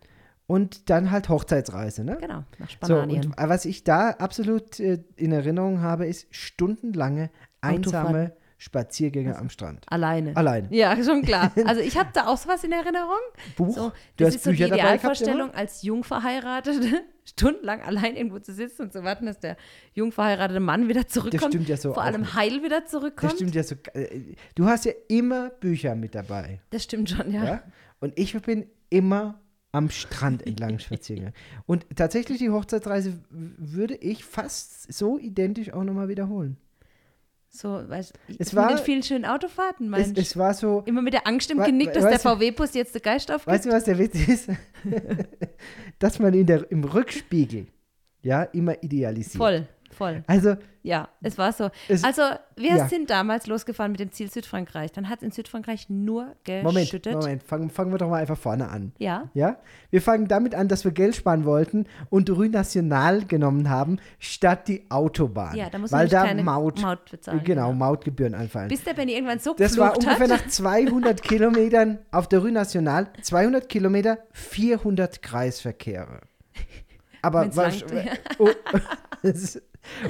[0.47, 2.17] Und dann halt Hochzeitsreise, ne?
[2.21, 3.25] Genau, nach So, Spanien.
[3.25, 7.29] und was ich da absolut äh, in Erinnerung habe, ist stundenlange
[7.59, 9.83] einsame Spaziergänge am Strand.
[9.87, 10.35] Alleine.
[10.35, 10.67] Alleine.
[10.71, 11.51] Ja, schon klar.
[11.67, 13.19] Also ich habe da auch sowas in Erinnerung.
[13.55, 13.75] Buch?
[13.75, 18.53] So, du das hast ist so die Bücher Idealvorstellung als Jungverheiratete, stundenlang allein irgendwo zu
[18.53, 19.57] sitzen und zu warten, dass der
[19.93, 21.51] jungverheiratete Mann wieder zurückkommt.
[21.53, 22.33] stimmt ja so Vor allem nicht.
[22.35, 23.33] heil wieder Das zurückkommt.
[23.33, 23.75] stimmt ja so.
[23.93, 24.21] äh,
[24.55, 26.61] Du hast ja immer Bücher mit dabei.
[26.71, 27.43] Das stimmt schon, ja.
[27.43, 27.63] Ja?
[27.99, 29.39] Und ich bin immer
[29.77, 31.33] am Strand entlang spazieren.
[31.65, 36.57] Und tatsächlich die Hochzeitsreise würde ich fast so identisch auch nochmal wiederholen.
[37.49, 40.83] So, weißt du, Es es war- mit vielen schönen Autofahrten, Es, meinst es war so,
[40.85, 43.47] Immer mit der Angst im Genick, dass der VW-Bus jetzt den Geist aufgibt.
[43.47, 44.49] weißt du, was der Witz ist?
[45.99, 47.67] Dass man in der, im Rückspiegel
[48.21, 49.37] ja immer idealisiert.
[49.37, 50.23] voll, voll.
[50.27, 51.69] Also, Ja, es war so.
[51.89, 52.21] Es- also,
[52.55, 52.87] wir ja.
[52.87, 54.93] sind damals losgefahren mit dem Ziel Südfrankreich.
[54.93, 57.15] Dann hat es in Südfrankreich nur Moment, geschüttet.
[57.15, 58.93] Moment, fangen, fangen wir doch mal einfach vorne an.
[58.97, 59.57] Ja, Ja?
[59.89, 64.67] Wir fangen damit an, dass wir Geld sparen wollten und Rue National genommen haben, statt
[64.69, 65.55] die Autobahn.
[65.57, 67.41] ja, da muss weil da Maut, Maut bezahlen.
[67.43, 68.69] genau, Mautgebühren anfallen.
[68.69, 70.29] Bis der Benny irgendwann so Das war ungefähr hat.
[70.29, 73.07] nach 200 Kilometern auf der Rue National.
[73.21, 76.21] 200 Kilometer, 400 Kreisverkehre.
[77.21, 78.13] Aber langt, ja.
[78.39, 78.49] oh,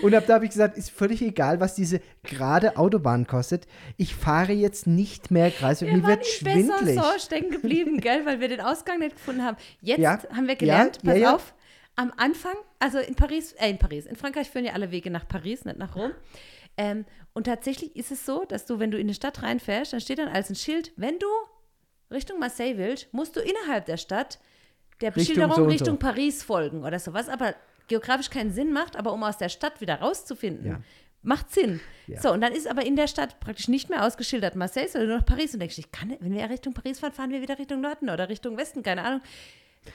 [0.02, 3.68] und ab da habe ich gesagt, ist völlig egal, was diese gerade Autobahn kostet.
[3.98, 5.96] Ich fahre jetzt nicht mehr Kreisverkehr.
[5.96, 6.96] Wir Mir waren wird in schwindelig.
[6.96, 9.58] so stecken geblieben, gell, weil wir den Ausgang nicht gefunden haben.
[9.82, 11.54] Jetzt Ja, haben wir gelernt, ja, pass ja, auf,
[11.96, 15.28] am Anfang, also in Paris, äh, in Paris, in Frankreich führen ja alle Wege nach
[15.28, 16.12] Paris, nicht nach Rom.
[16.78, 20.02] Ähm, und tatsächlich ist es so, dass du, wenn du in eine Stadt reinfährst, dann
[20.02, 21.28] steht dann als ein Schild, wenn du
[22.12, 24.40] Richtung Marseille willst, musst du innerhalb der Stadt
[25.02, 26.00] der Richtung Beschilderung so Richtung so.
[26.00, 27.56] Paris folgen oder so, was aber
[27.88, 30.80] geografisch keinen Sinn macht, aber um aus der Stadt wieder rauszufinden, Ja.
[31.24, 31.80] macht Sinn.
[32.08, 32.22] Ja.
[32.22, 35.18] So, und dann ist aber in der Stadt praktisch nicht mehr ausgeschildert Marseille, sondern nur
[35.20, 35.54] noch Paris.
[35.54, 38.10] Und denkst du, ich kann, wenn wir Richtung Paris fahren, fahren wir wieder Richtung Norden
[38.10, 39.22] oder Richtung Westen, keine Ahnung.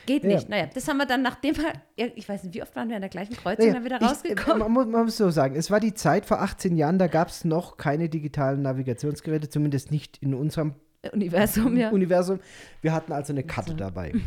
[0.06, 0.30] Geht Ja.
[0.30, 0.48] nicht.
[0.48, 1.64] Naja, das haben wir dann, nachdem wir,
[1.98, 4.00] ja, ich weiß nicht, wie oft waren wir an der gleichen Kreuzung Naja, dann wieder
[4.00, 4.58] ich- rausgekommen.
[4.60, 7.28] man, muss, man muss so sagen, es war die Zeit vor 18 Jahren, da gab
[7.28, 10.74] es noch keine digitalen Navigationsgeräte, zumindest nicht in unserem
[11.12, 11.90] Universum, ja.
[11.90, 12.40] Universum.
[12.80, 14.12] Wir hatten also eine Karte dabei.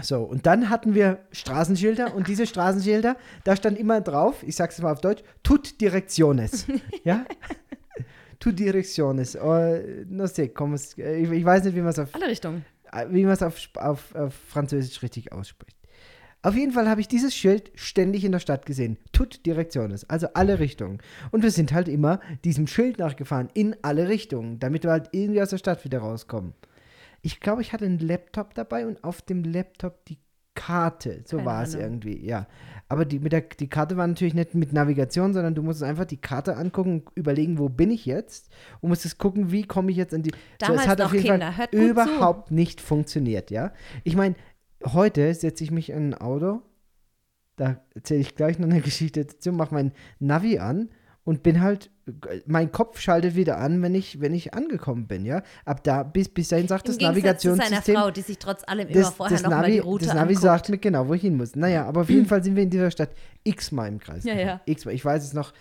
[0.00, 4.80] So, und dann hatten wir Straßenschilder und diese Straßenschilder, da stand immer drauf, ich sag's
[4.80, 6.66] mal auf Deutsch, tut direcciones.
[7.04, 7.26] ja?
[8.40, 9.36] Tut direcciones.
[9.36, 9.76] Oh,
[10.08, 12.64] no sé, como ich, ich weiß nicht, wie man es auf Alle Richtungen.
[12.90, 15.76] äh, wie man es auf, auf, auf Französisch richtig ausspricht.
[16.44, 18.96] Auf jeden Fall habe ich dieses Schild ständig in der Stadt gesehen.
[19.12, 20.98] Tut Directiones, also alle Richtungen.
[21.30, 25.40] Und wir sind halt immer diesem Schild nachgefahren, in alle Richtungen, damit wir halt irgendwie
[25.40, 26.54] aus der Stadt wieder rauskommen.
[27.22, 30.18] Ich glaube, ich hatte einen Laptop dabei und auf dem Laptop die
[30.54, 31.22] Karte.
[31.24, 32.46] So war es irgendwie, ja.
[32.88, 36.04] Aber die, mit der, die Karte war natürlich nicht mit Navigation, sondern du musstest einfach
[36.04, 40.12] die Karte angucken, überlegen, wo bin ich jetzt und musstest gucken, wie komme ich jetzt
[40.12, 40.32] an die.
[40.58, 41.88] Damals es hat auf jeden Kinder, Fall gut zu.
[41.88, 43.72] überhaupt nicht funktioniert, ja.
[44.04, 44.34] Ich meine,
[44.84, 46.60] heute setze ich mich in ein Auto,
[47.56, 50.90] da erzähle ich gleich noch eine Geschichte dazu, mache mein Navi an
[51.24, 51.90] und bin halt,
[52.46, 55.42] mein Kopf schaltet wieder an, wenn ich, wenn ich angekommen bin, ja.
[55.64, 57.82] Ab da, bis, bis dahin sagt Im das Navigationssystem.
[57.84, 60.06] seiner Frau, die sich trotz allem immer Das, vorher das, noch mal Navi, die Route
[60.06, 60.42] das Navi anguckt.
[60.42, 61.54] sagt mir genau, wo ich hin muss.
[61.54, 63.10] Naja, aber auf jeden Fall sind wir in dieser Stadt
[63.44, 64.24] x-mal im Kreis.
[64.24, 64.60] Ja, ja.
[64.66, 64.94] X-mal.
[64.94, 65.52] Ich weiß es noch.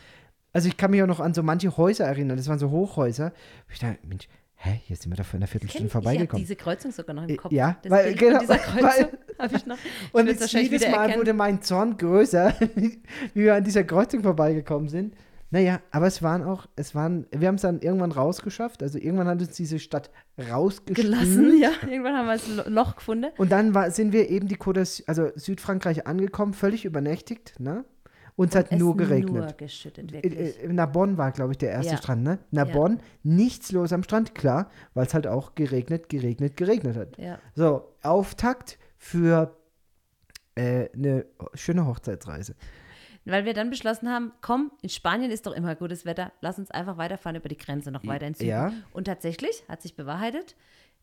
[0.52, 2.38] Also ich kann mich auch noch an so manche Häuser erinnern.
[2.38, 3.32] Das waren so Hochhäuser.
[3.71, 6.41] Ich dachte, Mensch, hä, hier sind wir doch vor einer Viertelstunde ich, ich vorbeigekommen.
[6.43, 7.52] diese Kreuzung sogar noch Äh, im Kopf.
[7.52, 9.78] ja, das weil- Bild genau, dieser Kreuzung habe ich noch.
[9.78, 11.19] Ich Und jetzt jedes Mal erkennen.
[11.19, 13.00] wurde mein Zorn größer, wie
[13.43, 15.13] wir an dieser Kreuzung vorbeigekommen sind.
[15.53, 18.81] Naja, aber es waren auch, es waren, wir haben es dann irgendwann rausgeschafft.
[18.81, 20.09] Also irgendwann hat uns diese Stadt
[20.49, 21.49] rausgelassen.
[21.49, 21.71] gelassen, ja.
[21.89, 23.27] Irgendwann haben wir das Lo- Loch gefunden.
[23.37, 27.83] Und dann war, sind wir eben die Côte also Südfrankreich angekommen, völlig übernächtigt, ne?
[28.37, 29.33] Uns hat Es nur geregnet.
[29.43, 30.63] Nur geschüttet, Äh, wirklich.
[30.63, 31.97] äh, Narbonne war, glaube ich, der erste Ja.
[31.97, 32.39] Strand, ne?
[32.51, 32.63] Ja.
[32.63, 37.17] Narbonne, nichts los am Strand, klar, weil es halt auch geregnet, geregnet, geregnet hat.
[37.17, 37.39] ja.
[37.55, 39.53] So, Auftakt für
[40.55, 42.55] äh, eine schöne Hochzeitsreise.
[43.25, 46.71] Weil wir dann beschlossen haben, komm, in Spanien ist doch immer gutes Wetter, lass uns
[46.71, 48.49] einfach weiterfahren über die Grenze noch weiter in Süden.
[48.49, 48.73] Ja.
[48.93, 50.55] Und tatsächlich hat sich bewahrheitet,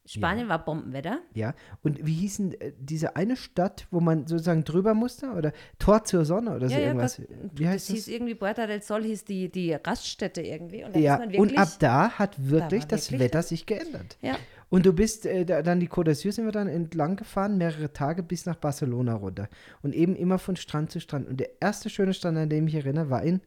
[0.09, 1.21] Spanien war Bombenwetter.
[1.35, 5.33] Ja, und wie hieß denn äh, diese eine Stadt, wo man sozusagen drüber musste?
[5.33, 7.21] Oder Tor zur Sonne oder so ja, ja, irgendwas?
[7.21, 10.85] was, wie heißt das hieß irgendwie Puerta del Sol, hieß die, die Raststätte irgendwie.
[10.85, 13.67] Und da Ja, man und wirklich, ab da hat wirklich war das wirklich Wetter sich
[13.67, 14.17] geändert.
[14.23, 14.37] ja,
[14.71, 17.93] Und du bist äh, da, dann die Côte d'Azur sind wir dann entlang gefahren, mehrere
[17.93, 19.49] Tage bis nach Barcelona runter.
[19.83, 21.27] Und eben immer von Strand zu Strand.
[21.27, 23.41] Und der erste schöne Strand, an dem ich mich erinnere, war in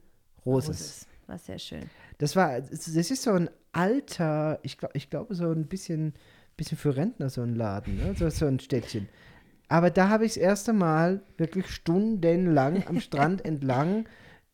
[0.46, 0.70] Roses.
[0.70, 1.08] Roses.
[1.28, 1.90] War sehr schön.
[2.18, 6.14] Das war, das ist so ein alter, ich glaube, ich glaube so ein bisschen,
[6.58, 8.16] bisschen für Rentner so ein Laden, ne?
[8.18, 9.08] so, so ein Städtchen.
[9.68, 14.06] Aber da habe ich das erste Mal wirklich stundenlang am Strand entlang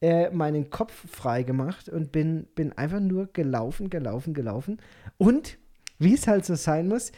[0.01, 4.77] äh, meinen Kopf frei gemacht und bin, bin einfach nur gelaufen, gelaufen, gelaufen.
[5.17, 5.57] Und
[5.99, 7.11] wie es halt so sein muss,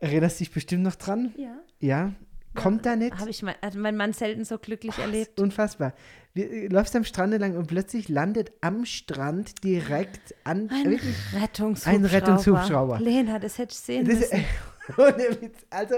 [0.00, 1.32] erinnerst du dich bestimmt noch dran?
[1.36, 1.56] Ja.
[1.78, 2.12] Ja,
[2.54, 3.16] kommt da nicht?
[3.18, 5.38] Habe ich mein, hat mein Mann selten so glücklich erlebt.
[5.38, 5.92] Unfassbar.
[6.34, 10.70] Wir, äh, läufst am Strand entlang und plötzlich landet am Strand direkt an.
[10.70, 11.96] Ein wirklich, Rettungshubschrauber.
[11.96, 13.00] Ein Rettungshubschrauber.
[13.00, 14.44] Lena, das hätte ich sehen das, müssen.
[15.70, 15.94] Also,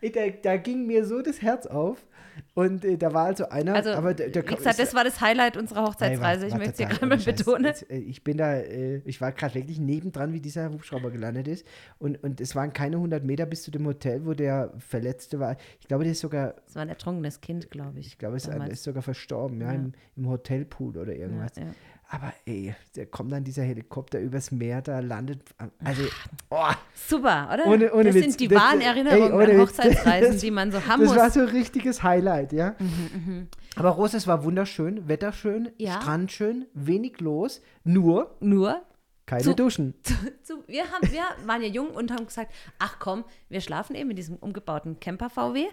[0.00, 2.06] ich- da, da ging mir so das Herz auf.
[2.54, 3.74] Und äh, da war also einer.
[3.74, 6.46] Also, aber der, der wie gesagt, das war das Highlight unserer Hochzeitsreise.
[6.46, 7.66] ich möchte es hier gerade mal betonen.
[7.66, 11.66] Äh, Ich bin da, äh, ich war gerade wirklich nebendran, wie dieser Hubschrauber gelandet ist.
[11.98, 15.56] Und, und es waren keine 100 Meter bis zu dem Hotel, wo der Verletzte war.
[15.80, 18.06] Ich glaube, der ist sogar, Es war ein ertrunkenes Kind, glaube ich.
[18.06, 19.74] ich glaube, es ist sogar verstorben, ja, Ja.
[19.74, 21.52] Im, im Hotelpool oder irgendwas.
[21.56, 21.70] Ja, ja.
[22.12, 25.42] Aber ey, da kommt dann dieser Helikopter übers Meer, da landet,
[25.84, 26.02] also,
[26.50, 27.66] oh, Super, oder?
[27.66, 28.24] Ohne- ohne das Witz.
[28.24, 29.58] sind die Das- wahren ey, Erinnerungen ohne an.
[29.60, 31.34] Hochzeitsreisen, Das- die man so haben das war muss.
[31.34, 32.74] so ein richtiges Highlight, ja.
[32.80, 33.46] Mhm,
[33.76, 35.92] Aber Roses war wunderschön, Wetter schön, Ja.
[36.00, 38.82] Strand schön, wenig los, nur Nur,
[39.26, 39.94] keine Zu- Duschen.
[40.42, 44.10] zu, wir, haben, wir waren ja jung und haben gesagt, ach komm, wir schlafen eben
[44.10, 45.66] in diesem umgebauten Camper-VW.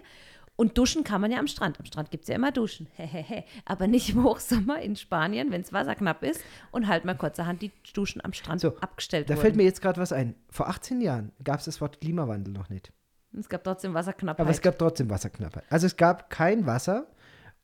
[0.60, 1.78] Und duschen kann man ja am Strand.
[1.78, 2.88] Am Strand gibt es ja immer Duschen.
[2.96, 3.44] Hehehe.
[3.64, 6.40] Aber nicht im Hochsommer in Spanien, wenn es wasserknapp ist
[6.72, 9.40] und halt mal kurzerhand die Duschen am Strand So, abgestellt Da wurden.
[9.42, 10.34] fällt mir jetzt gerade was ein.
[10.50, 12.92] Vor 18 Jahren gab es das Wort Klimawandel noch nicht.
[13.38, 14.40] es gab trotzdem Wasserknappheit.
[14.40, 15.62] Aber es gab trotzdem Wasserknappheit.
[15.70, 17.06] Also es gab kein Wasser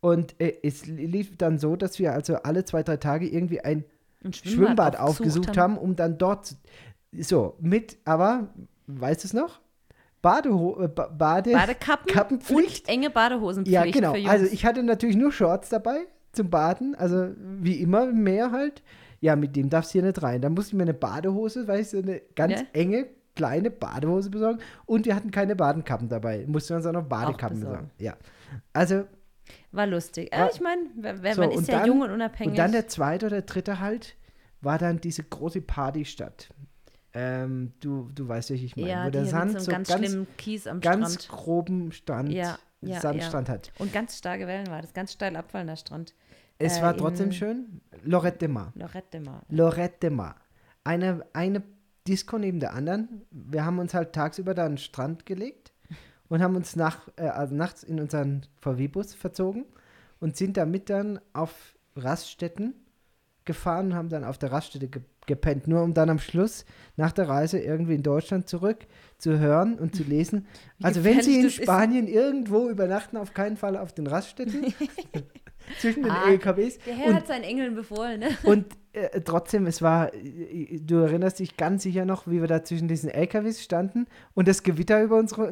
[0.00, 3.84] und äh, es lief dann so, dass wir also alle zwei, drei Tage irgendwie ein
[4.22, 5.78] Ein Schwimmbad, aufgesucht aufgesucht haben.
[5.78, 6.54] um dann dort,
[7.18, 8.54] so, mit, aber,
[8.86, 9.58] weißt du es noch?
[10.24, 12.88] Badeho äh, ba Bade Badekappen Kappenpflicht.
[12.88, 14.12] und enge Badehosенpflicht Ja, genau.
[14.28, 18.82] Also ich hatte natürlich nur Shorts dabei zum Baden, also wie immer im Meer halt.
[19.20, 20.40] Ja, mit dem darfst du hier nicht rein.
[20.42, 22.66] Da musste ich mir eine Badehose, weißt du, eine ganz Ja.
[22.72, 23.06] enge,
[23.36, 24.58] kleine Badehose besorgen.
[24.86, 26.44] Und wir hatten keine Badenkappen dabei.
[26.46, 27.90] Mussten wir uns auch noch Badekappen besorgen.
[27.96, 28.04] besorgen.
[28.04, 28.16] Ja.
[28.72, 29.04] Also,
[29.72, 30.30] War lustig.
[30.32, 30.40] Ja.
[30.46, 30.82] Ja, ich meine,
[31.34, 32.50] So, man ist ja dann- jung und unabhängig.
[32.52, 34.16] und dann der zweite oder dritte halt,
[34.60, 36.48] war dann diese große Partystadt.
[37.14, 38.88] Ähm, du, du weißt, welche ich meine.
[38.88, 41.28] ja, wo der Sand so ganz, ganz, schlimmen Kies am ganz Strand.
[41.28, 43.72] groben Stand, Ja, ja, Sandstrand hat.
[43.78, 46.14] Und ganz starke Wellen war das, ganz steil abfallender Strand.
[46.58, 47.80] Es Äh, war trotzdem schön.
[48.02, 48.72] Lorette de Mar.
[48.74, 49.42] Lorette de Mar.
[49.48, 50.36] Lorette de Mar.
[50.82, 51.62] Eine, eine
[52.06, 53.22] Disco neben der anderen.
[53.30, 55.72] Wir haben uns halt tagsüber da an den Strand gelegt
[56.28, 59.64] und haben uns nach, äh, also nachts in unseren VW-Bus verzogen
[60.20, 62.74] und sind damit dann auf Raststätten
[63.44, 66.64] gefahren und haben dann auf der Raststätte ge gepennt, nur um dann am Schluss
[66.96, 68.86] nach der Reise irgendwie in Deutschland zurück
[69.18, 70.46] zu hören und zu lesen.
[70.82, 71.50] Also wenn Sie in.
[71.50, 74.74] Spanien irgendwo übernachten, auf keinen Fall auf den Raststätten
[75.80, 76.78] zwischen den Ah, LKWs.
[76.86, 78.28] Der Herr Und hat seinen Engeln befohlen, ne?
[78.42, 82.62] und äh, trotzdem, es war, äh, du erinnerst dich ganz sicher noch, wie wir da
[82.64, 85.42] zwischen diesen LKWs standen und das Gewitter über uns äh,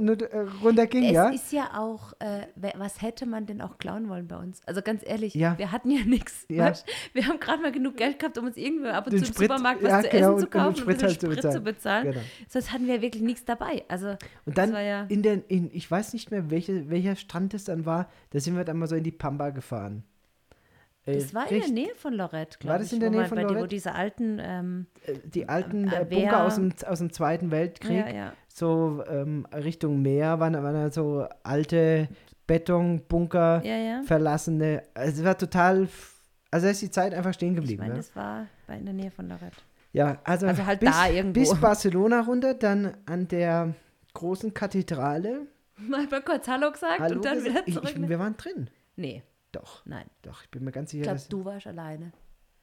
[0.62, 1.28] runterging, Es ja?
[1.28, 4.60] ist ja auch, äh, was hätte man denn auch klauen wollen bei uns?
[4.66, 5.58] Also ganz ehrlich, Ja.
[5.58, 6.46] wir hatten ja nichts.
[6.48, 6.72] Ja.
[7.12, 9.34] Wir haben gerade mal genug Geld gehabt, um uns irgendwo ab und Den zu im
[9.34, 11.08] Sprit- Supermarkt was ja, zu genau, essen und- zu und kaufen und, Sprit ein bisschen
[11.08, 11.54] halt zu Sprit bezahlen.
[11.56, 12.04] zu bezahlen.
[12.12, 12.20] Genau.
[12.48, 13.84] Sonst hatten wir wirklich nichts dabei.
[13.88, 17.54] Also Und dann war ja, in den, in, ich weiß nicht mehr, welche, welcher Strand
[17.54, 20.04] es dann war, da sind wir dann mal so in die Pampa gefahren.
[21.04, 22.92] Äh, das war in der recht- Nähe von Lorette, glaube War das ich.
[22.94, 23.68] in der Nähe von bei die- Wo Lorette?
[23.74, 27.50] diese alten, ähm, äh, die alten äh, äh, wer- Bunker aus dem, aus dem Zweiten
[27.50, 28.32] Weltkrieg, ja, ja.
[28.48, 32.08] so ähm, Richtung Meer, waren, waren da so alte
[32.46, 35.88] Betonbunker, Ja, verlassene, also es war total,
[36.50, 37.80] also ist die Zeit einfach stehen Ich geblieben.
[37.82, 37.98] meine, ne?
[37.98, 39.56] das war in der Nähe von Lorette.
[39.92, 41.40] Ja, also, Also halt bis, da irgendwo.
[41.40, 43.74] bis Barcelona runter, dann an der
[44.14, 45.46] großen Kathedrale.
[45.76, 47.50] Mal kurz Hallo gesagt Hallo und dann gesagt.
[47.54, 47.90] wieder ich, zurück.
[47.90, 48.08] ich, ne?
[48.08, 48.68] wir waren drin.
[48.96, 50.06] nee, Doch, nein.
[50.22, 52.12] doch, ich bin mir ganz sicher, Ich glaube, du warst alleine.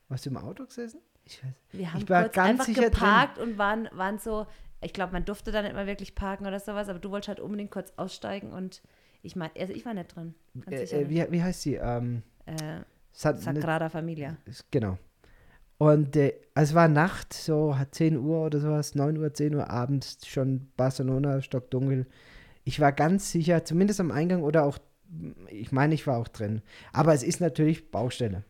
[0.08, 1.00] warst du im Auto gesessen?
[1.26, 1.52] Ich weiß.
[1.72, 2.92] Wir haben Ich war kurz ganz einfach sicher drin.
[2.92, 4.48] geparkt und waren, waren so,
[4.82, 7.40] ich glaube, man durfte da nicht mal wirklich parken oder sowas, aber du wolltest halt
[7.40, 8.82] unbedingt kurz aussteigen und
[9.22, 10.34] ich meine, also ich war nicht drin.
[10.66, 11.76] Ganz Äh, äh, wie, wie heißt sie?
[11.76, 12.80] Ähm, Äh,
[13.12, 14.38] Sa- Sagrada Familia.
[14.72, 14.98] genau.
[15.78, 20.26] Und äh, es war Nacht, so 10 Uhr oder sowas, 9 Uhr, 10 Uhr abends,
[20.28, 22.06] schon Barcelona, stockdunkel.
[22.66, 24.78] Ich war ganz sicher, zumindest am Eingang oder auch,
[25.50, 26.62] ich meine, ich war auch drin.
[26.94, 28.44] Aber es ist natürlich Baustelle.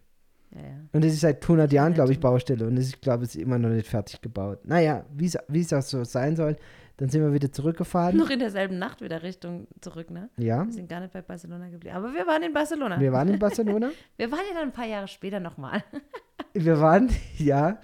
[0.51, 0.67] Ja, ja.
[0.93, 2.19] Und es ist seit 100 Jahren, glaube ich.
[2.19, 2.65] Baustelle.
[2.67, 4.59] Und es ist, glaube ich, immer noch nicht fertig gebaut.
[4.65, 6.55] Naja, wie es- wie es auch so sein soll.
[6.97, 8.17] Dann sind wir wieder zurückgefahren.
[8.17, 10.29] Noch in derselben Nacht wieder Richtung zurück, ne?
[10.37, 11.95] Ja, Wir sind gar nicht bei Barcelona geblieben.
[11.95, 12.99] Aber wir waren in Barcelona.
[12.99, 13.89] wir waren in Barcelona.
[14.17, 15.81] Wir waren ja dann ein paar Jahre später nochmal.
[16.53, 17.79] Wir waren, ja.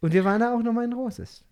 [0.00, 1.44] Und wir waren da auch nochmal in Roses.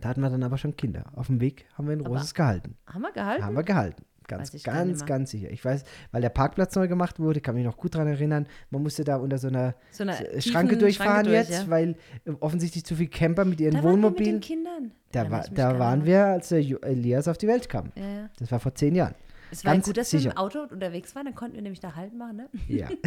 [0.00, 1.04] Da hatten wir dann aber schon Kinder.
[1.14, 2.76] Auf dem Weg haben wir in Aber- Roses gehalten.
[2.86, 3.44] Haben wir gehalten?
[3.44, 4.04] Haben wir gehalten.
[4.30, 5.50] Ganz, ganz, ganz sicher.
[5.50, 8.46] Ich weiß, weil der Parkplatz neu gemacht wurde, kann mich noch gut daran erinnern.
[8.70, 11.70] Man musste da unter so einer so eine äh, Schranke durchfahren durch, jetzt, ja.
[11.70, 14.32] weil äh, offensichtlich zu viele Camper mit ihren Da waren wir mit Wohnmobilen.
[14.36, 14.92] den Kindern.
[15.12, 17.92] Da, Erinnere war, da waren wir, als Elias auf die Welt kam.
[17.96, 18.30] Ja, ja.
[18.38, 19.14] Das war vor zehn Jahren.
[19.50, 20.32] Es war Ganz gut, dass wir sicher.
[20.32, 22.48] im Auto unterwegs waren, dann konnten wir nämlich da Halt machen, ne?
[22.68, 22.88] Ja.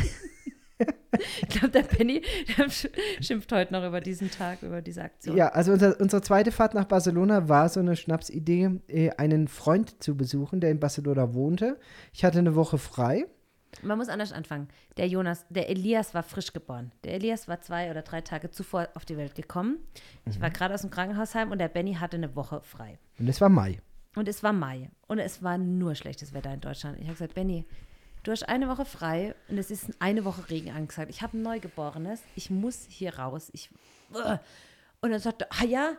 [1.42, 2.22] Ich glaube, der Penny
[2.58, 2.90] der sch-
[3.22, 5.38] schimpft heute noch über diesen Tag, über diese Aktion.
[5.38, 10.02] ja, also unser, unsere zweite Fahrt nach Barcelona war so eine Schnapsidee, äh, einen Freund
[10.04, 11.80] zu besuchen, der in Barcelona wohnte.
[12.12, 13.26] Ich hatte eine Woche frei.
[13.82, 14.68] Man muss anders anfangen.
[14.98, 16.92] Der Jonas, der Elias war frisch geboren.
[17.04, 19.78] Der Elias war zwei oder drei Tage zuvor auf die Welt gekommen.
[20.26, 20.42] Ich Mhm.
[20.44, 23.00] war gerade aus dem Krankenhaus heim und der Benny hatte eine Woche frei.
[23.20, 23.80] Und es war Mai.
[24.16, 24.90] Und es war Mai.
[25.08, 26.98] Und es war nur schlechtes Wetter in Deutschland.
[27.00, 27.66] Ich habe gesagt, Benny,
[28.24, 31.10] du hast eine Woche frei und es ist eine Woche Regen angesagt.
[31.10, 32.22] Ich habe ein Neugeborenes.
[32.36, 33.50] Ich muss hier raus.
[33.54, 33.70] Ich,
[35.02, 35.92] und dann sagte er, ah ja,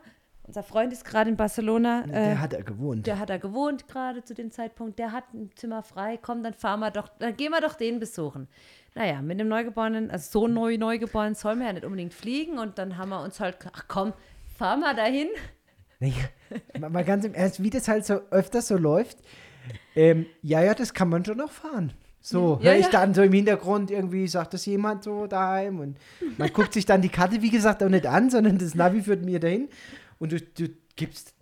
[0.46, 2.02] unser Freund ist gerade in Barcelona.
[2.06, 3.06] Der Äh, hat er gewohnt.
[3.06, 4.98] der hat da gewohnt gerade zu dem Zeitpunkt.
[4.98, 6.18] Der hat ein Zimmer frei.
[6.20, 8.48] Komm, dann fahren wir doch, dann gehen wir doch den besuchen.
[8.94, 12.58] Naja, mit dem Neugeborenen, also so neu Neugeborenen sollen wir ja nicht unbedingt fliegen.
[12.58, 14.12] Und dann haben wir uns halt, ach komm,
[14.58, 15.28] fahren wir dahin.
[16.78, 19.18] Mal, ganz im Ernst, wie das halt so öfters so läuft.
[19.96, 21.94] Ähm, ja, ja, das kann man schon noch fahren.
[22.26, 22.90] So, Ja, höre ich ja.
[22.92, 25.98] dann so im Hintergrund irgendwie, sagt das jemand so daheim und
[26.38, 29.22] man guckt sich dann die Karte, wie gesagt, auch nicht an, sondern das Navi führt
[29.22, 29.68] mir dahin
[30.18, 31.34] und du, du gibst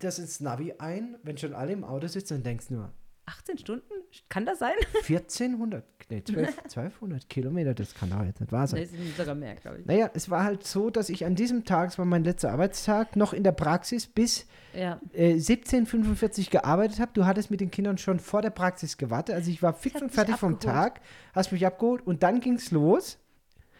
[0.00, 2.90] das ins Navi ein, wenn schon alle im Auto sitzen und denkst nur,
[3.26, 3.84] 18 Stunden?
[4.28, 4.74] Kann das sein?
[5.08, 8.82] 1400, nee, 12, 1200 Kilometer, das kann doch jetzt nicht wahr sein.
[8.82, 9.86] Es sind sogar mehr, glaube ich.
[9.86, 13.16] Naja, es war halt so, dass ich an diesem Tag, es war mein letzter Arbeitstag,
[13.16, 15.00] noch in der Praxis bis Ja.
[15.12, 17.10] äh, 1745 gearbeitet habe.
[17.14, 19.34] Du hattest mit den Kindern schon vor der Praxis gewartet.
[19.34, 20.58] Also ich war fix hat und fertig vom.
[20.60, 21.00] Tag,
[21.34, 23.18] hast mich abgeholt und dann ging es los.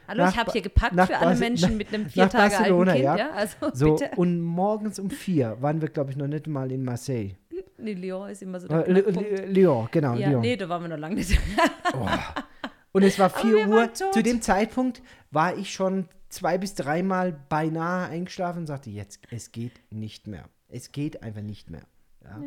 [0.09, 2.85] Hallo, Nach ich habe hier gepackt für alle Menschen nach- mit einem vier Tage alten
[2.87, 3.17] Kind, ja.
[3.17, 3.31] ja?
[3.31, 4.11] Also So, bitte.
[4.17, 7.33] und morgens um vier waren wir, glaube ich, noch nicht mal in Marseille.
[7.79, 8.93] Nee, Lyon ist immer so der Äh.
[8.93, 10.15] Li- Lyon, genau.
[10.15, 10.41] Ja, Lyon.
[10.41, 11.39] nee, da waren wir noch lange nicht.
[12.93, 13.93] Und es war 4 wir Uhr.
[13.93, 19.53] Zu dem Zeitpunkt war ich schon zwei bis dreimal beinahe eingeschlafen und sagte, jetzt, es
[19.53, 20.45] geht nicht mehr.
[20.69, 21.83] Es geht einfach nicht mehr.
[22.25, 22.41] Ja.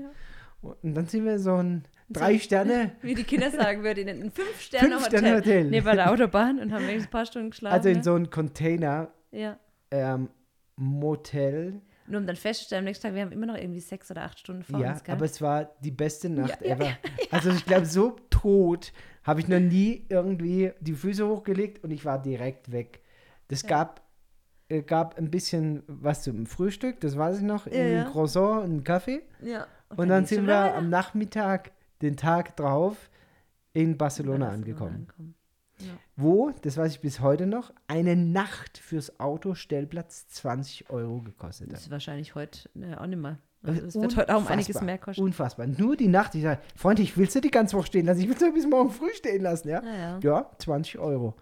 [0.61, 4.31] Und dann sind wir so ein drei Sterne, Wie die Kinder sagen würden, in ein
[4.31, 5.65] Fünf-Sterne-Hotel.
[5.65, 7.73] Nee, bei der Autobahn und haben wenigstens ein paar Stunden geschlafen.
[7.75, 8.03] also in ne?
[8.03, 9.57] so ein Container Ja.
[9.91, 10.29] ähm,
[10.75, 11.81] Motel.
[12.07, 14.39] Nur um dann festzustellen, am nächsten Tag, wir haben immer noch irgendwie sechs oder acht
[14.39, 15.13] Stunden vor Ja, uns, gell?
[15.13, 16.89] aber es war die beste Nacht Ja, ja, ever.
[17.29, 18.91] Also ich glaube, so tot
[19.23, 23.01] habe ich noch nie irgendwie die Füße hochgelegt und ich war direkt weg.
[23.49, 24.01] Das gab,
[24.69, 28.03] äh, gab ein bisschen was zum Frühstück, das weiß ich noch, Ja, ein ja.
[28.05, 29.21] Croissant, einen Kaffee.
[29.41, 29.67] ja.
[29.95, 31.71] Und dann geht's sind wir wieder am Nachmittag,
[32.01, 33.09] den Tag drauf,
[33.73, 34.95] in Barcelona Barcelona angekommen.
[35.09, 35.35] ankommen.
[36.17, 41.79] Wo, das weiß ich bis heute noch, eine Nacht fürs Autostellplatz 20 Euro gekostet Das
[41.79, 41.85] hat.
[41.85, 43.37] ist wahrscheinlich heute ne, auch nicht mehr.
[43.61, 45.21] Das Also es wird heute auch um einiges mehr kosten.
[45.21, 45.67] Unfassbar.
[45.67, 46.35] Nur die Nacht.
[46.35, 48.21] Ich sage, Freund, ich will sie die ganze Woche stehen lassen.
[48.21, 49.69] Ich will sie bis morgen früh stehen lassen.
[49.69, 50.19] Ja, Ja, ja.
[50.21, 51.35] ja 20 Euro.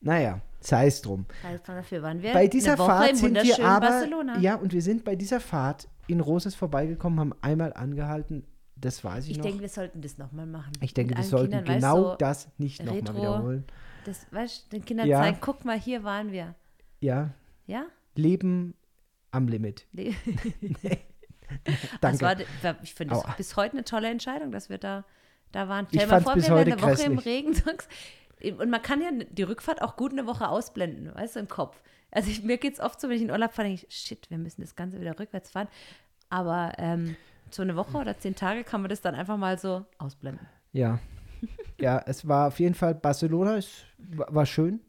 [0.00, 1.26] Naja, sei es drum.
[1.46, 4.38] Also dafür waren wir Bei dieser Fahrt sind wir aber, Barcelona.
[4.38, 8.44] ja, und wir sind bei dieser Fahrt in Roses vorbeigekommen, haben einmal angehalten.
[8.80, 9.44] Das weiß ich, ich noch.
[9.44, 10.72] denke, wir sollten das nochmal machen.
[10.80, 13.64] ich denke, wir sollten Kindern, weißt genau du, das nicht nochmal wiederholen.
[14.04, 15.20] Das, weißt du, den Kindern Ja.
[15.22, 16.54] zeigen, guck mal, hier waren wir.
[17.00, 17.30] Ja,
[17.66, 17.86] Ja?
[18.14, 18.74] Leben
[19.30, 19.86] am Limit.
[19.92, 20.14] Le-
[22.00, 22.18] Danke.
[22.18, 22.22] Das
[22.62, 23.34] war, ich finde das Aua.
[23.36, 25.04] bis heute eine tolle Entscheidung, dass wir da,
[25.52, 25.86] da waren.
[25.90, 27.24] Ich Stell dir mal vor, wir wären eine Woche im grässlich.
[27.26, 27.62] Regen.
[28.60, 31.80] Und man kann ja die Rückfahrt auch gut eine Woche ausblenden, weißt du, im Kopf.
[32.10, 34.30] Also ich, mir geht es oft so, wenn ich in Urlaub fahre, denke ich, shit,
[34.30, 35.68] wir müssen das Ganze wieder rückwärts fahren.
[36.30, 37.16] Aber ähm,
[37.50, 40.46] so eine Woche oder zehn Tage kann man das dann einfach mal so ausblenden.
[40.72, 40.98] Ja.
[41.80, 44.80] ja, es war auf jeden Fall Barcelona, es war, schön.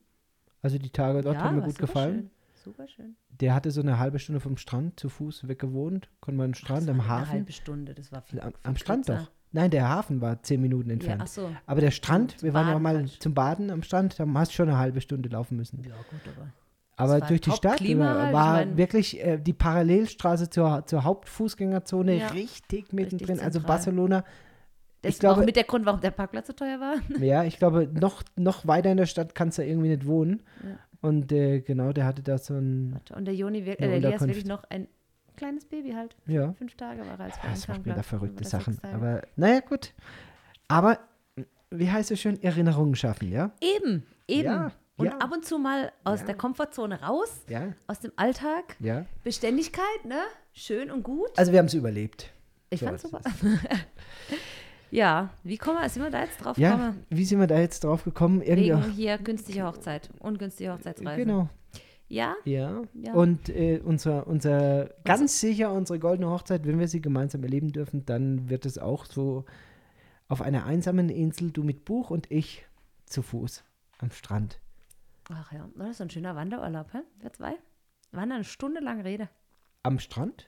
[0.62, 2.16] Also die Tage dort ja, haben mir gut gefallen.
[2.16, 2.32] Schön.
[2.64, 3.16] Super schön.
[3.39, 6.10] Der hatte so eine halbe Stunde vom Strand zu Fuß weg gewohnt.
[6.20, 7.32] Konnte man am Strand, am war Eine Hafen.
[7.32, 8.41] halbe Stunde, das war viel.
[8.41, 9.32] Am, am Strand doch.
[9.51, 11.22] Nein, der Hafen war zehn Minuten Ja, entfernt.
[11.24, 11.49] ach so.
[11.66, 13.24] Aber der Strand, Zum wir waren ja Baden mal halt.
[13.24, 15.84] zum Baden am Strand, da hast du schon eine halbe Stunde laufen müssen.
[15.84, 16.49] Ja, gut, aber.
[17.00, 22.18] Aber durch die Stadt Top-Klima war, ich mein- wirklich äh, die Parallelstraße zur, zur Hauptfußgängerzone
[22.18, 23.28] Ja, richtig mittendrin.
[23.30, 23.62] richtig also.
[23.62, 24.24] Barcelona,
[25.02, 26.95] Das Ich ist glaube- auch mit der Grund, warum der Parkplatz so teuer war.
[27.22, 30.43] ja, ich glaube, noch, noch weiter in der Stadt kannst du irgendwie nicht wohnen.
[30.64, 30.70] Ja.
[31.02, 34.22] Und äh, genau, der hatte da so ein, Und der Joni, wir- äh, der Elias
[34.22, 34.88] wirklich noch ein
[35.38, 36.18] kleines Baby halt.
[36.28, 38.78] ja, Fünf Tage war er als wir das macht mir da verrückte Sachen.
[38.84, 39.93] Aber naja, gut.
[40.68, 41.00] Aber
[41.72, 42.41] wie heißt es schön?
[42.43, 43.52] Erinnerungen schaffen, ja?
[43.62, 44.43] Eben, eben.
[44.45, 45.18] Ja, und ja.
[45.18, 46.26] ab und zu mal aus Ja.
[46.28, 48.76] der Komfortzone raus, Ja, aus dem Alltag.
[49.24, 50.20] Beständigkeit, ne?
[50.54, 51.30] Schön und gut.
[51.38, 52.32] Also wir haben es überlebt.
[52.70, 53.22] Ich so fand's super.
[54.91, 57.06] ja, wie kommen wir, sind wir da jetzt drauf Ja, gekommen?
[57.10, 58.41] wie sind wir da jetzt drauf gekommen?
[58.41, 61.18] Irgendwie Wegen hier günstige Hochzeit, ungünstige Hochzeitsreise.
[61.26, 61.50] Genau.
[62.08, 62.82] Ja, Ja.
[62.93, 63.14] Ja.
[63.14, 68.04] Und äh, unser, unser, ganz sicher unsere goldene Hochzeit, wenn wir sie gemeinsam erleben dürfen,
[68.06, 69.45] dann wird es auch so
[70.28, 72.66] auf einer einsamen Insel, du mit Buch und ich
[73.06, 73.64] zu Fuß
[74.00, 74.60] am Strand.
[75.30, 77.00] Ach ja, das ist ein schöner Wanderurlaub, hä?
[77.20, 77.54] Wir zwei.
[78.12, 79.30] Wandern eine Stunde lang Rede.
[79.84, 80.46] Am Strand?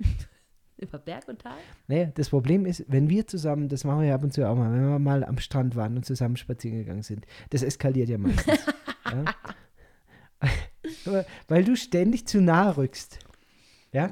[0.78, 1.58] Über Berg und Tal.
[1.88, 4.56] Naja, das Problem ist, wenn wir zusammen, das machen wir ja ab und zu auch
[4.56, 8.18] mal, wenn wir mal am Strand waren und zusammen spazieren gegangen sind, das eskaliert ja
[8.18, 8.66] meistens.
[9.06, 9.26] ja?
[11.48, 13.20] Weil du ständig zu nahe rückst.
[13.94, 14.10] Ja?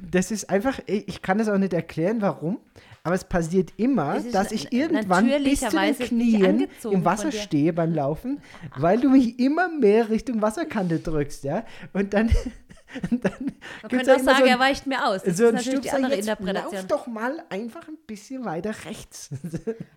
[0.00, 2.60] Das ist einfach, ich kann das auch nicht erklären, warum,
[3.02, 7.72] aber es passiert immer, Es dass ich irgendwann bis zu den Knien im Wasser stehe
[7.72, 8.40] beim Laufen,
[8.76, 11.64] weil du mich immer mehr Richtung Wasserkante drückst, ja?
[11.92, 12.28] Und dann,
[13.10, 15.22] und dann Man könnte auch sagen, so ein- er weicht mir aus.
[15.22, 16.88] Das so ist natürlich die andere jetzt lauf Interpretation.
[16.88, 19.30] doch mal einfach ein bisschen weiter rechts.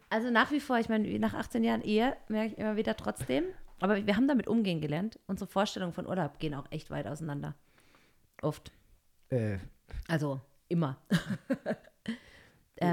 [0.10, 3.46] Also nach wie vor, ich meine, nach 18 Jahren Ehe merke ich immer wieder trotzdem,
[3.80, 5.18] aber wir haben damit umgehen gelernt.
[5.26, 7.56] Unsere Vorstellungen von Urlaub gehen auch echt weit auseinander.
[8.42, 8.74] Oft.
[9.30, 9.58] äh,
[10.10, 10.98] Also immer.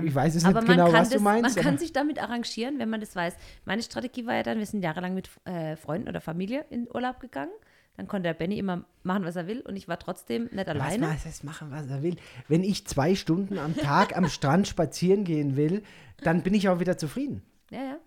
[0.04, 1.56] ich weiß es Ähm, aber nicht man genau, kann was das, du meinst.
[1.56, 3.34] Man kann sich damit arrangieren, wenn man das weiß.
[3.64, 7.20] Meine Strategie war ja dann, wir sind jahrelang mit äh, Freunden oder Familie in Urlaub
[7.20, 7.52] gegangen.
[7.96, 10.68] Dann konnte der Benny immer machen, was er will und ich war trotzdem nicht was
[10.68, 11.06] alleine.
[11.06, 12.16] man das machen, was er will.
[12.46, 15.82] Wenn ich zwei Stunden am Tag am Strand spazieren gehen will,
[16.22, 17.42] dann bin ich auch wieder zufrieden.
[17.70, 17.98] Ja, ja.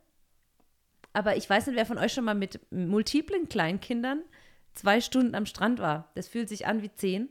[1.14, 4.22] Aber ich weiß nicht, wer von euch schon mal mit multiplen Kleinkindern
[4.74, 6.10] zwei Stunden am Strand war.
[6.16, 7.30] Das fühlt sich an wie zehn.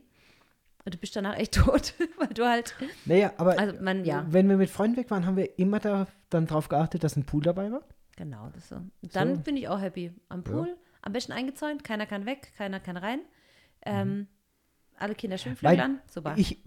[0.83, 2.75] Und du bist danach echt tot, weil du halt.
[3.05, 4.25] Naja, aber Also, man, ja.
[4.29, 7.25] wenn wir mit Freunden weg waren, haben wir immer da, dann darauf geachtet, dass ein
[7.25, 7.83] Pool dabei war.
[8.17, 8.77] Genau, das so.
[9.13, 9.41] Dann So.
[9.41, 10.11] bin ich auch happy.
[10.29, 13.19] Am Pool, am besten eingezäunt, keiner kann weg, keiner kann rein.
[13.85, 14.27] Ähm,
[14.97, 16.33] Alle Kinder Schwimmflügel an, super.
[16.37, 16.61] Ich,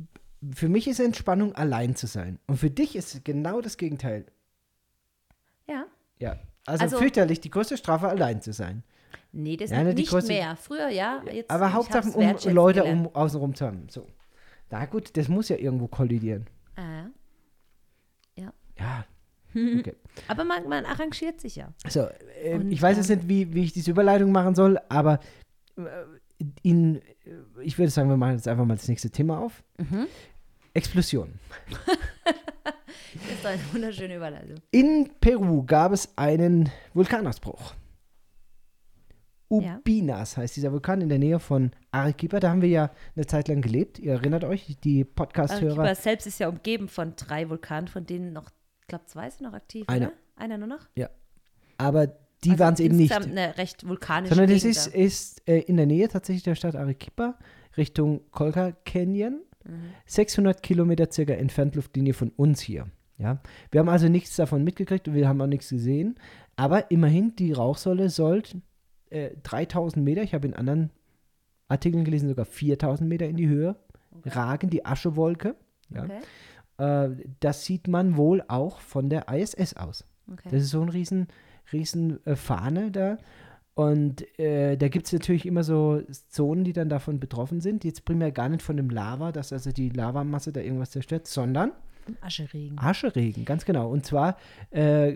[0.55, 2.39] für mich ist Entspannung, allein zu sein.
[2.47, 4.27] Und für dich ist genau das Gegenteil.
[5.69, 5.87] ja.
[6.19, 6.39] Ja.
[6.67, 8.85] Also, Also- fürchterlich, die größte Strafe, allein zu sein.
[9.33, 10.57] Nee, das Ja, ne, die nicht größte- mehr.
[10.57, 11.23] Früher, ja.
[11.33, 13.07] Jetzt, Aber Hauptsache, um Leute gelernt.
[13.09, 13.87] um außenrum zu haben.
[13.89, 14.07] So.
[14.71, 16.47] Na gut, das muss ja irgendwo kollidieren.
[16.77, 17.07] Ah,
[18.37, 18.53] ja.
[19.55, 19.95] Okay.
[20.27, 21.73] Aber man, man arrangiert sich ja.
[21.89, 22.09] So,
[22.43, 25.21] äh, Und, ich weiß jetzt nicht, wie, wie ich diese Überleitung machen soll, aber
[25.77, 25.83] äh,
[26.63, 27.03] in, äh,
[27.63, 29.63] ich würde sagen, wir machen jetzt einfach mal das nächste Thema auf.
[29.79, 30.07] Mhm.
[30.75, 31.39] Explosion.
[33.15, 34.57] Das ist eine wunderschöne Überleitung.
[34.73, 37.75] In Peru gab es einen Vulkanausbruch.
[39.63, 39.79] Ja.
[39.79, 42.41] Ubinas heißt dieser Vulkan in der Nähe von Arequipa.
[42.41, 43.99] Da haben wir ja eine Zeit lang gelebt.
[43.99, 45.79] Ihr erinnert euch, die Podcast-Hörer.
[45.81, 48.51] Arequipa selbst ist ja umgeben von drei Vulkanen, von denen noch,
[48.81, 49.85] ich glaube, zwei sind noch aktiv.
[49.89, 50.07] Einer.
[50.07, 50.15] Oder?
[50.37, 50.89] Einer nur noch?
[51.79, 52.07] Aber
[52.45, 53.11] die Also waren es eben nicht.
[53.11, 56.77] insgesamt Eine recht vulkanische Sondern das ist, ist äh, in der Nähe tatsächlich der Stadt
[56.77, 57.39] Arequipa,
[57.77, 59.41] Richtung Colca Canyon.
[59.65, 59.93] Mhm.
[60.07, 62.87] 600 Kilometer circa entfernt Luftlinie von uns hier.
[63.19, 63.41] Ja?
[63.71, 66.17] Wir haben also nichts davon mitgekriegt und wir haben auch nichts gesehen.
[66.57, 68.61] Aber immerhin, die Rauchsäule sollte
[69.15, 70.91] äh, 3000 Meter, ich habe in anderen
[71.69, 73.77] Artikeln gelesen, sogar 4000 Meter in die Höhe
[74.25, 75.57] ragen, die Aschewolke.
[75.91, 76.05] Ja?
[76.05, 76.21] Okay.
[76.79, 80.05] Äh, das sieht man wohl auch von der ISS aus.
[80.31, 80.49] Okay.
[80.51, 81.29] Das ist so ein riesen,
[81.73, 83.19] riesen äh, Fahne da.
[83.75, 87.85] Und äh, da gibt es natürlich immer so Zonen, die dann davon betroffen sind.
[87.85, 91.73] Jetzt primär gar nicht von dem Lava, dass also die Lavamasse da irgendwas zerstört, sondern
[92.21, 92.79] Ascheregen.
[92.79, 93.91] Ascheregen, ganz genau.
[93.91, 94.37] Und zwar
[94.71, 95.15] äh,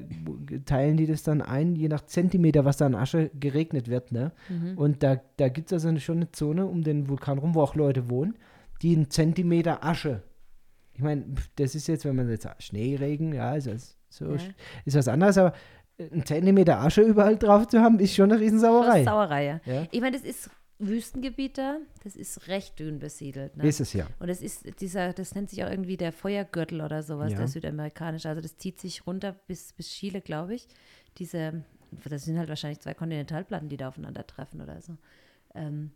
[0.65, 4.13] teilen die das dann ein, je nach Zentimeter, was da an Asche geregnet wird.
[4.13, 4.33] Ne?
[4.49, 4.77] Mhm.
[4.79, 7.63] Und da, da gibt es also eine, schon eine Zone um den Vulkan rum, wo
[7.63, 8.37] auch Leute wohnen,
[8.83, 10.23] die einen Zentimeter Asche.
[10.95, 11.25] Ich meine,
[11.57, 14.41] das ist jetzt, wenn man jetzt sagt, Schneeregen, ja, ist, das, so, Ja.
[14.85, 15.53] ist was anderes, aber
[16.13, 19.05] ein Zentimeter Asche überall drauf zu haben, ist schon eine Riesensauerei.
[19.05, 19.61] Sauerei, ja.
[19.65, 19.87] Ja.
[19.91, 23.57] Ich meine, das ist Wüstengebiet da, das ist recht dünn besiedelt.
[23.57, 23.67] Ne?
[23.67, 24.07] Ist es ja.
[24.21, 27.39] Und es ist dieser, das nennt sich auch irgendwie der Feuergürtel oder sowas, Ja.
[27.39, 28.29] der südamerikanische.
[28.29, 30.69] Also das zieht sich runter bis, bis Chile, glaube ich.
[31.19, 31.65] Diese,
[32.09, 34.97] das sind halt wahrscheinlich zwei Kontinentalplatten, die da aufeinandertreffen oder so.
[35.55, 35.91] Ähm,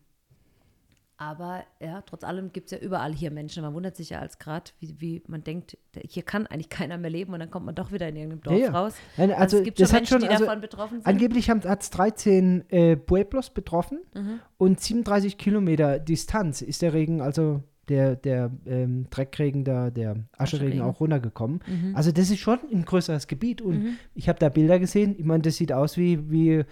[1.29, 3.63] aber ja, trotz allem gibt es ja überall hier Menschen.
[3.63, 7.11] Man wundert sich ja als gerade, wie, wie man denkt, hier kann eigentlich keiner mehr
[7.11, 8.71] leben und dann kommt man doch wieder in irgendeinem Dorf Ja, ja.
[8.73, 8.95] raus.
[9.17, 11.07] Also, also es gibt schon hat Menschen, schon, die also davon betroffen sind.
[11.07, 14.41] Angeblich hat es 13 äh, Pueblos betroffen Mhm.
[14.59, 20.29] und 37 Kilometer Distanz ist der Regen, also der, der ähm, Dreckregen da, der Ascheregen
[20.39, 20.81] Ascheregen.
[20.83, 21.61] auch runtergekommen.
[21.67, 21.97] Mhm.
[21.97, 23.97] Also das ist schon ein größeres Gebiet und Mhm.
[24.15, 25.15] ich habe da Bilder gesehen.
[25.19, 26.65] Ich meine, das sieht aus wie, wie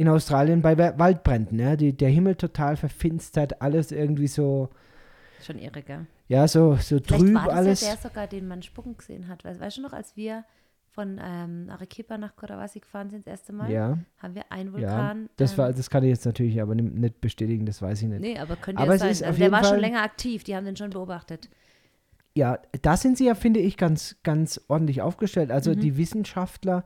[0.00, 1.58] in Australien bei Wa- Waldbränden.
[1.58, 1.76] Ja?
[1.76, 4.70] Die, der Himmel total verfinstert, alles irgendwie so,
[5.44, 6.06] Schon irre, gell?
[6.28, 7.80] ja, so, so Vielleicht trüb war das alles.
[7.82, 9.44] ja der sogar, den man spucken gesehen hat.
[9.44, 10.44] Weißt, weißt du noch, als wir
[10.92, 14.88] von ähm, Arequipa nach Cotahuasi gefahren sind das erste Mal, ja, haben wir einen ja.
[14.90, 15.28] Vulkan.
[15.36, 18.20] Das, ähm, war, das kann ich jetzt natürlich aber nicht- bestätigen, das weiß ich nicht.
[18.22, 19.10] Nee, aber könnte Aber ja es sein.
[19.10, 21.48] ist Also der war schon Fall- länger aktiv, die haben den schon beobachtet.
[22.34, 25.50] Ja, da sind sie ja, finde ich, ganz, ganz ordentlich aufgestellt.
[25.50, 25.80] Also Mhm.
[25.80, 26.84] die Wissenschaftler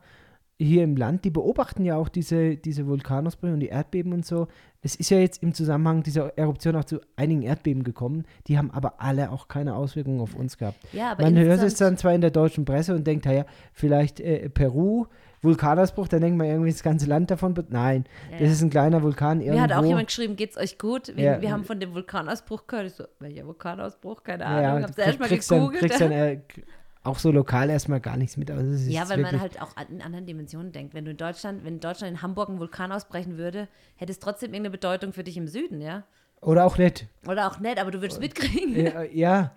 [0.57, 4.47] hier im Land, die beobachten ja auch diese, diese Vulkanausbrüche und die Erdbeben und so.
[4.81, 8.23] Es ist ja jetzt im Zusammenhang dieser Eruption auch zu einigen Erdbeben gekommen.
[8.47, 10.77] Die haben aber alle auch keine Auswirkungen auf uns gehabt.
[10.93, 14.19] Ja, aber Man hört es dann zwar in der deutschen Presse und denkt, naja, vielleicht
[14.21, 15.07] äh, Peru,
[15.41, 17.53] Vulkanausbruch, dann denkt man irgendwie das ganze Land davon.
[17.69, 18.53] Nein, Ja, das ja.
[18.53, 19.57] ist ein kleiner Vulkan irgendwo.
[19.57, 21.11] Mir hat auch jemand geschrieben, geht's euch gut?
[21.15, 21.41] Wir, Ja.
[21.41, 22.87] wir haben von dem Vulkanausbruch gehört.
[22.87, 24.23] Ich so, welcher Vulkanausbruch?
[24.23, 24.81] Keine ja, Ahnung.
[24.83, 25.81] du Hab's erst mal kriegst dann, gegoogelt.
[25.81, 26.39] kriegst dann äh,
[27.05, 28.49] auch so lokal erstmal gar nichts mit.
[28.51, 30.93] Also es ist ja, weil man halt auch in anderen Dimensionen denkt.
[30.93, 34.19] Wenn du in Deutschland, wenn in Deutschland in Hamburg ein Vulkan ausbrechen würde, hätte es
[34.19, 36.03] trotzdem irgendeine Bedeutung für dich im Süden, ja?
[36.41, 37.07] Oder auch nicht.
[37.27, 38.75] Oder auch nicht, aber du würdest mitkriegen.
[38.75, 39.51] Ja, ja,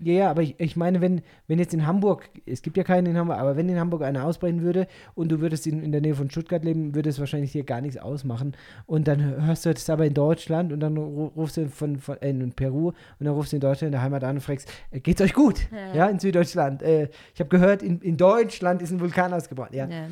[0.00, 3.06] ja, ja, aber ich, ich meine, wenn, wenn jetzt in Hamburg, es gibt ja keinen
[3.06, 6.00] in Hamburg, aber wenn in Hamburg einer ausbrechen würde und du würdest in, in der
[6.00, 8.56] Nähe von Stuttgart leben, würde es wahrscheinlich hier gar nichts ausmachen.
[8.86, 12.16] Und dann hörst du das aber in Deutschland und dann ru- rufst du von, von
[12.22, 14.68] äh, in Peru und dann rufst du in Deutschland in der Heimat an und fragst,
[14.90, 15.60] äh, geht's euch gut?
[15.70, 16.06] Ja, Ja.
[16.08, 16.82] in Süddeutschland.
[16.82, 19.74] Äh, ich habe gehört, in, in Deutschland ist ein Vulkan ausgebrochen.
[19.74, 20.08] Ja, Ja.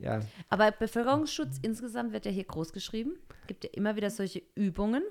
[0.00, 0.20] ja.
[0.48, 3.12] Aber Bevölkerungsschutz insgesamt wird ja hier groß geschrieben.
[3.42, 5.02] Es gibt ja immer wieder solche Übungen.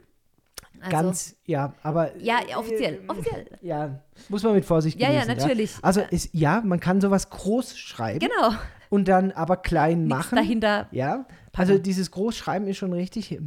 [0.82, 2.16] Also, ganz, ja, aber.
[2.18, 3.46] Ja, ja, offiziell, offiziell.
[3.62, 5.76] Ja, muss man mit Vorsicht Ja, ja, natürlich.
[5.82, 8.56] Also, ist, ja, man kann sowas groß schreiben Genau.
[8.90, 10.36] und dann aber klein Nichts machen.
[10.36, 10.88] dahinter.
[10.92, 11.26] Ja,
[11.58, 13.38] also dieses Großschreiben ist schon richtig.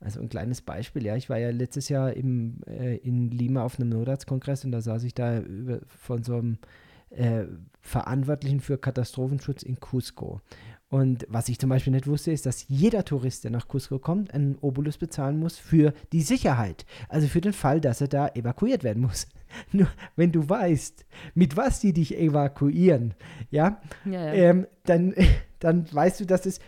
[0.00, 1.16] Also ein kleines Beispiel, ja.
[1.16, 5.04] Ich war ja letztes Jahr im, äh, in Lima auf einem Notarztkongress und da saß
[5.04, 6.58] ich da über, von so einem
[7.10, 7.44] äh,
[7.80, 10.40] Verantwortlichen für Katastrophenschutz in Cusco.
[10.90, 14.32] Und was ich zum Beispiel nicht wusste, ist, dass jeder Tourist, der nach Cusco kommt,
[14.32, 16.86] einen Obolus bezahlen muss für die Sicherheit.
[17.10, 19.26] Also für den Fall, dass er da evakuiert werden muss.
[19.72, 23.14] Nur wenn du weißt, mit was die dich evakuieren,
[23.50, 24.32] ja, Ja, ja.
[24.32, 25.14] ähm, dann,
[25.58, 26.58] dann weißt du, dass es,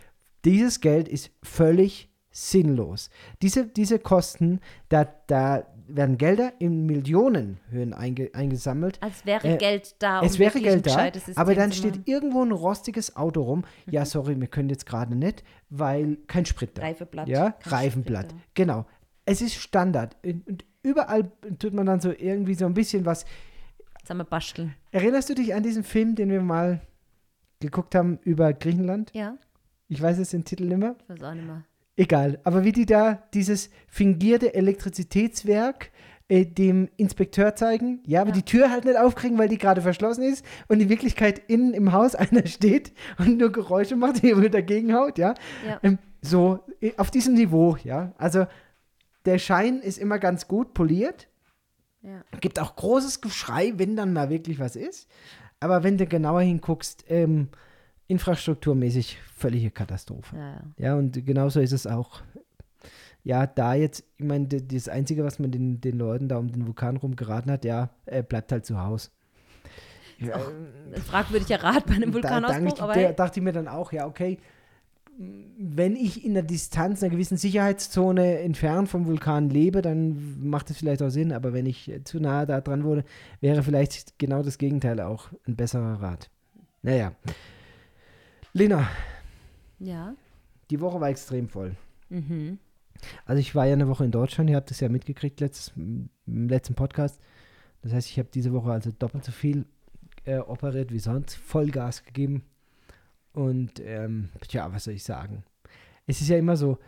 [0.44, 3.10] dieses Geld ist völlig sinnlos.
[3.42, 5.66] Diese, diese Kosten, da, da
[5.96, 8.98] werden Gelder in Millionenhöhen einge, eingesammelt.
[9.02, 10.22] Als wäre Äh, Geld da.
[10.22, 13.64] es um wäre Geld da, aber dann steht irgendwo ein rostiges Auto rum.
[13.90, 16.82] Ja, sorry, wir können jetzt gerade nicht, weil kein Sprit da.
[16.82, 17.28] Reifeblatt.
[17.28, 18.30] Ja, Reifenblatt.
[18.30, 18.86] Sprit Genau.
[19.24, 20.16] Es ist Standard.
[20.24, 23.24] Und überall tut man dann so irgendwie so ein bisschen was
[24.08, 24.74] haben wir basteln.
[24.90, 26.80] Erinnerst du dich an diesen Film, den wir mal
[27.60, 29.12] geguckt haben über Griechenland.
[29.14, 29.36] Ja,
[29.86, 30.96] Ich weiß jetzt den Titel nicht mehr.
[31.04, 31.62] ich weiß auch nicht mehr.
[32.00, 32.38] Egal.
[32.44, 35.90] Aber wie die da dieses fingierte Elektrizitätswerk
[36.28, 38.36] äh, dem Inspekteur zeigen, ja, aber Ja.
[38.36, 41.92] die Tür halt nicht aufkriegen, weil die gerade verschlossen ist und in Wirklichkeit innen im
[41.92, 45.34] Haus einer steht und nur Geräusche macht, die wohl dagegen haut, ja.
[45.66, 45.78] Ja.
[45.82, 48.12] Ähm, so, äh, auf diesem Niveau, ja.
[48.16, 48.46] Also
[49.26, 51.28] der Schein ist immer ganz gut poliert.
[52.00, 52.22] Ja.
[52.40, 55.06] Gibt auch großes Geschrei, wenn dann mal wirklich was ist.
[55.58, 57.48] Aber wenn du genauer hinguckst, ähm,
[58.10, 60.36] infrastrukturmäßig völlige Katastrophe.
[60.36, 60.62] Ja, ja.
[60.76, 62.20] Ja, und genauso ist es auch.
[63.22, 66.66] Ja, da jetzt, ich meine, das Einzige, was man den, den Leuten da um den
[66.66, 67.90] Vulkan rum geraten hat, ja,
[68.28, 69.10] bleibt halt zu Hause.
[70.18, 73.92] Ja, Ein fragwürdiger Rat bei einem Vulkanausbruch, da, aber da dachte ich mir dann auch,
[73.92, 74.38] ja, okay,
[75.58, 80.78] wenn ich in der Distanz, einer gewissen Sicherheitszone entfernt vom Vulkan lebe, dann macht es
[80.78, 83.04] vielleicht auch Sinn, aber wenn ich zu nahe da dran wohne,
[83.40, 86.30] wäre vielleicht genau das Gegenteil auch ein besserer Rat.
[86.82, 87.12] Naja.
[88.52, 88.88] Lena,
[89.78, 90.14] ja.
[90.70, 91.76] die Woche war extrem voll.
[92.08, 92.58] Mhm.
[93.24, 96.10] Also ich war ja eine Woche in Deutschland, ihr habt es ja mitgekriegt letztes, im
[96.26, 97.20] letzten Podcast.
[97.82, 99.66] Das heißt, ich habe diese Woche also doppelt so viel
[100.24, 102.44] äh, operiert wie sonst, Vollgas gegeben.
[103.32, 105.44] Und ähm, tja, was soll ich sagen?
[106.06, 106.78] Es ist ja immer so,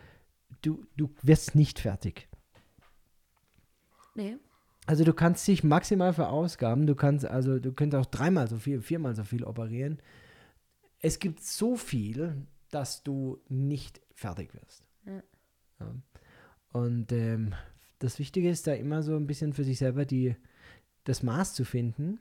[0.61, 2.27] du, du wirst nicht fertig.
[4.15, 4.37] Nee.
[4.85, 8.81] Also du kannst dich maximal verausgaben, du kannst also, du könntest auch dreimal so viel,
[8.81, 9.99] viermal so viel operieren.
[11.03, 14.83] Es gibt so viel, dass du nicht fertig wirst.
[15.05, 15.21] Ja.
[15.79, 15.95] Ja.
[16.71, 17.53] Und ähm,
[17.99, 20.35] das Wichtige ist da immer so ein bisschen für sich selber die,
[21.03, 22.19] das Maß zu finden,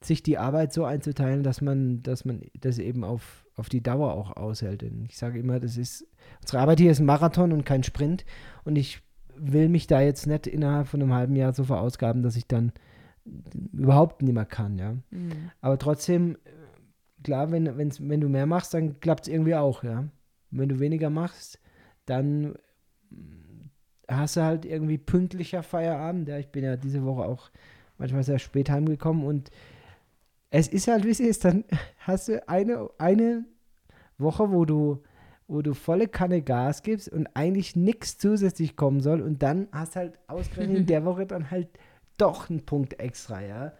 [0.00, 4.14] sich die Arbeit so einzuteilen, dass man, dass man das eben auf, auf die Dauer
[4.14, 4.82] auch aushält.
[4.82, 6.06] Denn ich sage immer, das ist,
[6.40, 8.24] unsere Arbeit hier ist ein Marathon und kein Sprint.
[8.64, 9.02] Und ich
[9.36, 12.72] will mich da jetzt nicht innerhalb von einem halben Jahr so verausgaben, dass ich dann
[13.72, 14.94] überhaupt nicht mehr kann, ja.
[15.10, 15.50] Mhm.
[15.60, 16.38] Aber trotzdem,
[17.22, 20.00] klar, wenn, wenn's, wenn du mehr machst, dann klappt es irgendwie auch, ja.
[20.50, 21.58] Und wenn du weniger machst,
[22.06, 22.54] dann
[23.10, 23.70] mm,
[24.08, 26.28] hast du halt irgendwie pünktlicher Feierabend.
[26.28, 27.50] Ja, ich bin ja diese Woche auch
[27.98, 29.50] manchmal sehr spät heimgekommen und
[30.50, 31.44] es ist halt, wie es ist.
[31.44, 31.64] Dann
[31.98, 33.44] hast du eine, eine
[34.16, 35.02] Woche, wo du,
[35.46, 39.96] wo du volle Kanne Gas gibst und eigentlich nichts zusätzlich kommen soll und dann hast
[39.96, 41.68] halt ausgerechnet in der Woche dann halt
[42.16, 43.72] doch einen Punkt extra, ja.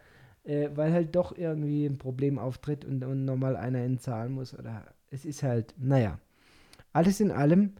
[0.49, 4.95] Äh, weil halt doch irgendwie ein Problem auftritt und, und nochmal einer entzahlen muss oder
[5.11, 6.19] es ist halt, naja.
[6.91, 7.73] Alles in allem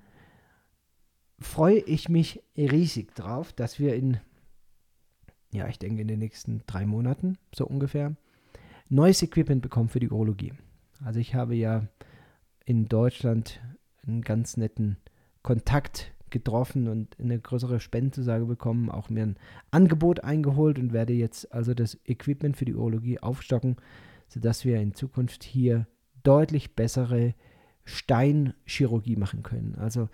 [1.40, 4.20] freue ich mich riesig drauf, dass wir in,
[5.52, 8.16] ja, ich denke in den nächsten drei Monaten, so ungefähr,
[8.88, 10.54] neues Equipment bekommen für die Urologie.
[11.04, 11.88] Also ich habe ja
[12.66, 13.60] in Deutschland
[14.06, 14.98] einen ganz netten
[15.42, 19.38] Kontakt getroffen und eine größere Spendenzusage bekommen, auch mir ein
[19.72, 23.78] Angebot eingeholt und werde jetzt also das Equipment für die Urologie aufstocken,
[24.28, 25.88] sodass wir in Zukunft hier
[26.24, 27.34] deutlich bessere
[27.86, 29.76] Steinchirurgie machen können.
[29.76, 30.10] Also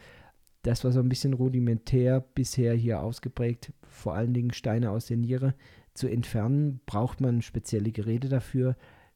[0.62, 5.18] das war so ein bisschen rudimentär bisher hier ausgeprägt, vor allen Dingen Steine aus der
[5.18, 5.54] Niere
[5.94, 8.76] zu entfernen, braucht man spezielle Geräte dafür,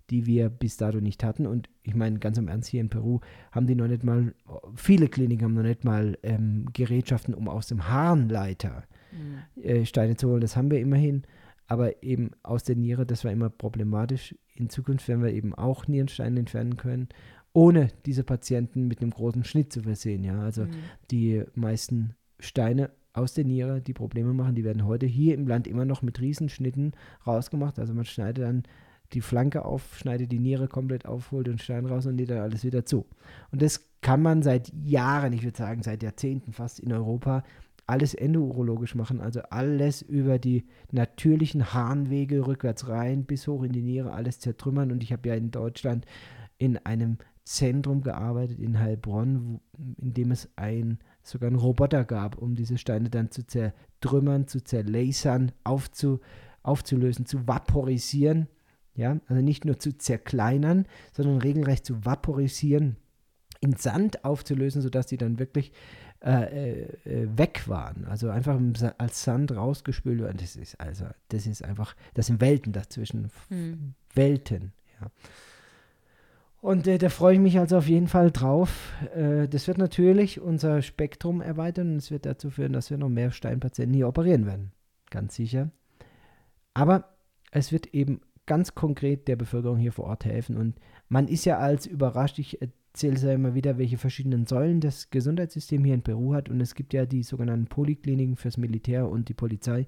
[0.09, 1.45] die wir bis dato nicht hatten.
[1.45, 3.19] Und ich meine, ganz im Ernst, hier in Peru
[3.51, 4.33] haben die noch nicht mal,
[4.75, 9.63] viele Kliniken haben noch nicht mal ähm, Gerätschaften, um aus dem Harnleiter Mhm.
[9.63, 10.41] äh, Steine zu holen.
[10.41, 11.23] Das haben wir immerhin.
[11.65, 14.35] Aber eben aus der Niere, das war immer problematisch.
[14.55, 17.09] In Zukunft werden wir eben auch Nierensteine entfernen können,
[17.53, 20.23] ohne diese Patienten mit einem großen Schnitt zu versehen.
[20.23, 20.69] Ja, also Mhm.
[21.11, 25.67] die meisten Steine aus der Niere, die Probleme machen, die werden heute hier im Land
[25.67, 26.93] immer noch mit Riesenschnitten
[27.25, 27.79] rausgemacht.
[27.79, 28.63] Also man schneidet dann
[29.13, 32.39] die Flanke auf, schneidet die Niere komplett auf, holt den Stein raus und näht dann
[32.39, 33.05] alles wieder zu.
[33.51, 37.43] Und das kann man seit Jahren, ich würde sagen seit Jahrzehnten fast in Europa,
[37.89, 39.19] alles endourologisch machen.
[39.19, 44.91] Also alles über die natürlichen Harnwege rückwärts rein bis hoch in die Niere, alles zertrümmern.
[44.91, 46.05] Und ich habe ja in Deutschland
[46.59, 49.59] in einem Zentrum gearbeitet in Heilbronn,
[49.97, 54.63] in dem es ein, sogar einen Roboter gab, um diese Steine dann zu zertrümmern, zu
[54.63, 56.19] zerlasern, aufzu,
[56.61, 58.47] aufzulösen, zu vaporisieren.
[58.99, 62.97] Ja, also nicht nur zu zerkleinern, sondern regelrecht zu vaporisieren,
[63.61, 65.71] in Sand aufzulösen, sodass die dann wirklich
[66.21, 68.03] äh, äh, weg waren.
[68.03, 68.59] Also einfach
[68.97, 70.35] als Sand rausgespült werden.
[70.37, 73.31] Das ist also, das ist einfach, das sind Welten dazwischen.
[73.47, 73.93] Mhm.
[74.15, 75.09] Welten, ja.
[76.59, 78.91] Und äh, da freue ich mich also auf jeden Fall drauf.
[79.15, 83.07] Äh, das wird natürlich unser Spektrum erweitern und es wird dazu führen, dass wir noch
[83.07, 84.73] mehr Steinpatienten hier operieren werden.
[85.09, 85.71] Ganz sicher.
[86.73, 87.15] Aber
[87.51, 88.19] es wird eben
[88.49, 90.57] ganz konkret der Bevölkerung hier vor Ort helfen.
[90.57, 90.75] Und
[91.07, 95.11] man ist ja als überrascht, ich erzähle es ja immer wieder, welche verschiedenen Säulen das
[95.11, 96.49] Gesundheitssystem hier in Peru hat.
[96.49, 99.85] Und es gibt ja die sogenannten Polikliniken fürs Militär und die Polizei.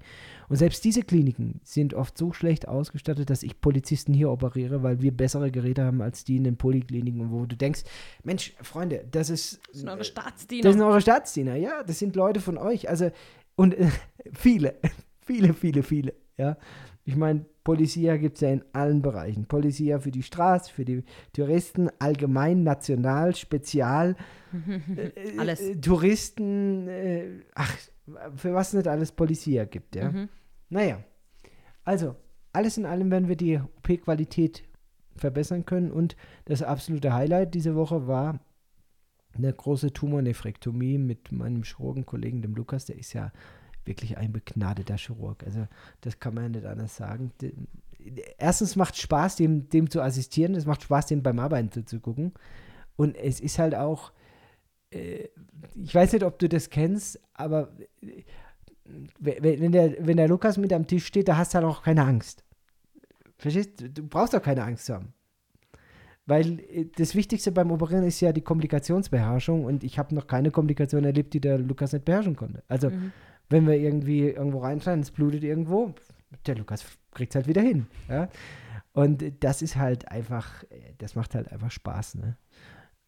[0.48, 5.02] Und selbst diese Kliniken sind oft so schlecht ausgestattet, dass ich Polizisten hier operiere, weil
[5.02, 7.82] wir bessere Geräte haben als die in den Polikliniken, wo du denkst,
[8.22, 9.60] Mensch, Freunde, das ist.
[9.72, 10.62] Das sind eure Staatsdiener.
[10.62, 12.88] Das sind eure Staatsdiener, ja, das sind Leute von euch.
[12.88, 13.10] Also,
[13.56, 13.88] und äh,
[14.32, 14.76] viele,
[15.20, 16.56] viele, viele, viele, ja.
[17.04, 19.46] Ich meine, Polizia gibt es ja in allen Bereichen.
[19.46, 24.16] Polizia für die Straße, für die Touristen, allgemein, national, spezial.
[24.96, 25.60] äh, Alles.
[25.60, 27.76] Äh, Touristen, äh, ach,
[28.36, 30.10] für was nicht alles Polizia gibt, ja.
[30.10, 30.28] Mhm.
[30.68, 31.02] Naja,
[31.84, 32.16] also,
[32.52, 34.64] alles in allem werden wir die OP-Qualität
[35.16, 38.40] verbessern können und das absolute Highlight diese Woche war
[39.34, 43.32] eine große Tumornephrektomie mit meinem Chirurgenkollegen, dem Lukas, der ist ja
[43.84, 45.42] wirklich ein begnadeter Chirurg.
[45.44, 45.66] Also
[46.00, 47.32] das kann man ja nicht anders sagen.
[48.38, 50.54] Erstens macht Spaß, dem, dem zu assistieren.
[50.54, 52.32] Es macht Spaß, dem beim Arbeiten zuzugucken.
[52.96, 54.12] Und es ist halt auch,
[54.90, 55.28] äh,
[55.74, 57.72] ich weiß nicht, ob du das kennst, aber
[58.02, 58.22] äh,
[59.18, 61.82] wenn, wenn, der, wenn der Lukas mit am Tisch steht, da hast du halt auch
[61.82, 62.44] keine Angst.
[63.38, 63.90] Verstehst du?
[63.90, 65.14] Du brauchst auch keine Angst zu haben.
[66.26, 70.50] Weil äh, das Wichtigste beim Operieren ist ja die Komplikationsbeherrschung und ich habe noch keine
[70.50, 72.62] Komplikation erlebt, die der Lukas nicht beherrschen konnte.
[72.68, 73.12] Also, Mhm.
[73.52, 75.94] Wenn wir irgendwie irgendwo reinschneiden, es blutet irgendwo,
[76.46, 77.86] der Lukas kriegt es halt wieder hin.
[78.08, 78.28] Ja?
[78.92, 80.64] Und das ist halt einfach,
[80.98, 82.16] das macht halt einfach Spaß.
[82.16, 82.36] Ne?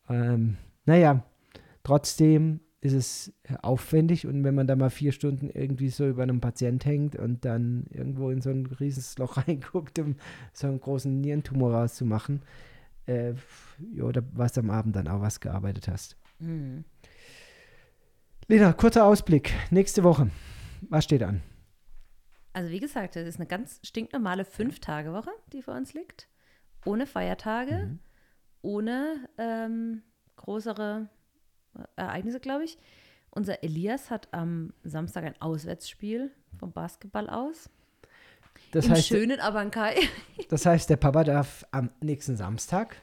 [0.08, 1.24] Ähm, naja,
[1.82, 3.32] trotzdem ist es
[3.62, 7.44] aufwendig und wenn man da mal vier Stunden irgendwie so über einem Patient hängt und
[7.46, 10.16] dann irgendwo in so ein rieses Loch reinguckt, um
[10.52, 12.42] so einen großen Nierentumor rauszumachen,
[13.06, 13.32] äh,
[13.94, 16.16] ja, da du am Abend dann auch was gearbeitet hast.
[16.38, 16.84] Mhm.
[18.48, 19.52] Lena, kurzer Ausblick.
[19.70, 20.30] Nächste Woche.
[20.88, 21.42] Was steht an?
[22.52, 26.28] Also wie gesagt, das ist eine ganz stinknormale Fünf-Tage-Woche, die vor uns liegt.
[26.84, 27.98] Ohne Feiertage, Mhm.
[28.62, 30.02] ohne ähm,
[30.36, 31.08] größere
[31.96, 32.76] Ereignisse, glaube ich.
[33.30, 37.68] Unser Elias hat am Samstag ein Auswärtsspiel vom Basketball aus.
[38.70, 39.96] Das Im heißt, schönen Abancay
[40.48, 42.96] das heißt, der Papa darf am nächsten Samstag.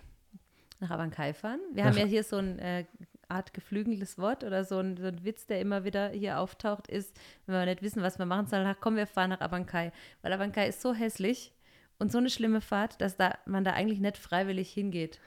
[0.80, 1.60] nach Abancay fahren.
[1.74, 2.86] Wir Nach- haben ja hier so ein äh,
[3.32, 7.16] Art geflügeltes Wort oder so ein, so ein Witz, der immer wieder hier auftaucht, ist,
[7.46, 9.92] wenn wir nicht wissen, was wir machen sollen, komm, wir fahren nach Abancay.
[10.22, 11.54] Weil Abancay ist so hässlich
[12.00, 15.20] und so eine schlimme Fahrt, dass da, man da eigentlich nicht freiwillig hingeht.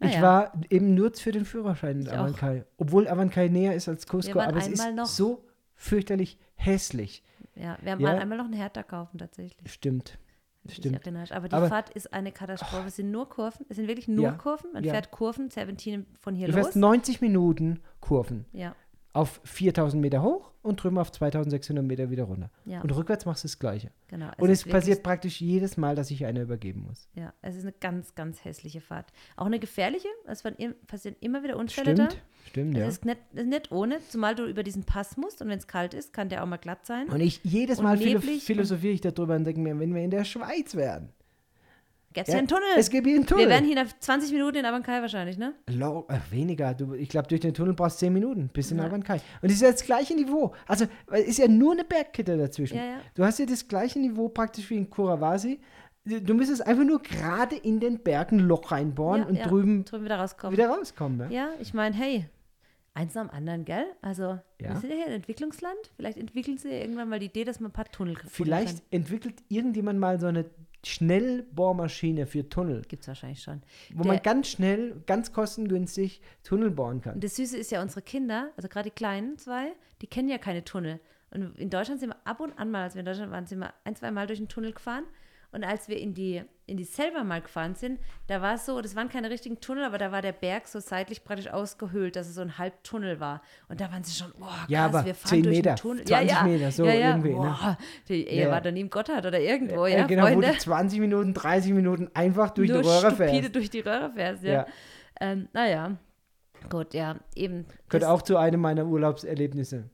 [0.00, 0.22] Ich Naja.
[0.22, 2.12] war eben nur für den Führerschein in Ich.
[2.12, 2.62] Avancay.
[2.76, 5.44] Obwohl Avancay näher ist als Cusco, aber es ist so
[5.74, 7.24] fürchterlich hässlich.
[7.56, 8.12] Ja, wir haben Ja.
[8.12, 9.70] mal einmal noch einen Hertha kaufen tatsächlich.
[9.72, 10.18] Stimmt.
[10.76, 10.96] Du dich Stimmt.
[11.06, 11.32] erinnerst.
[11.32, 12.88] Aber die Aber- Fahrt ist eine Katastrophe.
[12.88, 13.66] Es sind nur Kurven.
[13.68, 14.32] Es sind wirklich nur Ja.
[14.32, 14.72] Kurven.
[14.72, 14.92] Man Ja.
[14.92, 16.66] fährt Kurven, Serpentinen von hier Du los.
[16.66, 18.74] fährst 90 Minuten Kurven Ja,
[19.14, 22.50] auf 4000 Meter hoch und drüben auf 2600 Meter wieder runter.
[22.66, 23.90] ja, Und rückwärts machst du das Gleiche.
[24.08, 24.26] genau.
[24.38, 27.08] und es ist wirklich- passiert praktisch jedes Mal, dass ich einer übergeben muss.
[27.14, 29.06] Ja, es ist eine ganz, ganz hässliche Fahrt.
[29.36, 30.08] Auch eine gefährliche.
[30.26, 30.42] Es
[30.86, 32.10] passieren immer wieder Unfälle da.
[32.10, 32.88] Stimmt, stimmt, Es ja.
[32.88, 35.66] ist nicht, es ist nicht ohne, zumal du über diesen Pass musst und wenn es
[35.66, 37.08] kalt ist, kann der auch mal glatt sein.
[37.08, 40.02] Und ich jedes Und Mal philo und- philosophiere ich darüber und denke mir, wenn wir
[40.02, 41.08] in der Schweiz wären.
[42.26, 42.64] Es ja einen Tunnel.
[42.76, 43.44] Es gibt hier einen Tunnel.
[43.44, 45.54] Wir wären hier nach 20 Minuten in Abancay wahrscheinlich, ne?
[45.70, 46.74] Low, äh, weniger.
[46.74, 48.84] Du, ich glaube, durch den Tunnel brauchst du 10 Minuten bis in Ja.
[48.86, 49.20] Avancay.
[49.42, 50.54] Und es ist ja das gleiche Niveau.
[50.66, 52.76] Also, ist ja nur eine Bergkette dazwischen.
[52.76, 53.00] Ja, ja.
[53.14, 55.60] Du hast ja das gleiche Niveau praktisch wie in Kurawasi.
[56.04, 60.18] Du du müsstest einfach nur gerade in den Bergen Loch reinbohren und drüben drüben wieder
[60.18, 60.56] rauskommen.
[60.56, 61.18] wieder rauskommen.
[61.18, 61.28] Ne?
[61.30, 62.26] Ja, ich meine, hey,
[62.94, 63.84] eins dem anderen, gell?
[64.00, 64.22] Also,
[64.58, 64.70] Ja.
[64.72, 65.76] wir sind ja hier ein Entwicklungsland.
[65.96, 68.82] Vielleicht entwickeln sie ja irgendwann mal die Idee, dass man ein paar Tunnel gefunden Vielleicht
[68.90, 70.46] entwickelt irgendjemand mal so eine
[70.84, 73.62] Schnellbohrmaschine für Tunnel, Gibt es wahrscheinlich schon.
[73.94, 77.14] wo Der- man ganz schnell, ganz kostengünstig Tunnel bohren kann.
[77.14, 79.72] Und das Süße ist ja, unsere Kinder, also gerade die kleinen zwei,
[80.02, 81.00] die kennen ja keine Tunnel.
[81.30, 83.58] Und in Deutschland sind wir ab und an mal, als wir in Deutschland waren, sind
[83.58, 85.04] wir ein, zwei Mal durch den Tunnel gefahren.
[85.52, 88.80] Und als wir in die, in die selber mal gefahren sind, da war es so,
[88.80, 92.28] das waren keine richtigen Tunnel, aber da war der Berg so seitlich praktisch ausgehöhlt, dass
[92.28, 93.42] es so ein Halbtunnel war.
[93.68, 95.76] Und da waren sie schon, boah, krass, Ja, aber wir fahren 10 durch Meter, den
[95.76, 96.04] Tunnel.
[96.04, 97.34] 20 Meter, so ja, ja, irgendwie, ne?
[97.36, 98.50] Boah, die Ehe Ja.
[98.50, 100.46] war da nie im Gotthard oder irgendwo, Äh, ja, genau, Freunde.
[100.48, 103.54] wo du 20 Minuten, 30 Minuten einfach durch Nur die Röhre fährst.
[103.56, 104.52] durch die Röhre fährst, ja.
[104.52, 104.66] Ja.
[105.20, 105.96] Ähm, naja,
[106.70, 107.66] gut, ja, eben.
[107.88, 109.88] Gehört auch zu einem meiner Urlaubserlebnisse.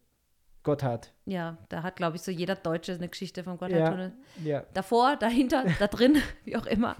[0.64, 1.12] Gotthard.
[1.26, 4.12] Ja, da hat, glaube ich, so jeder Deutsche eine Geschichte vom Ja, Gotthardtunnel.
[4.42, 4.64] ja.
[4.74, 6.96] Davor, dahinter, da drin, wie auch immer.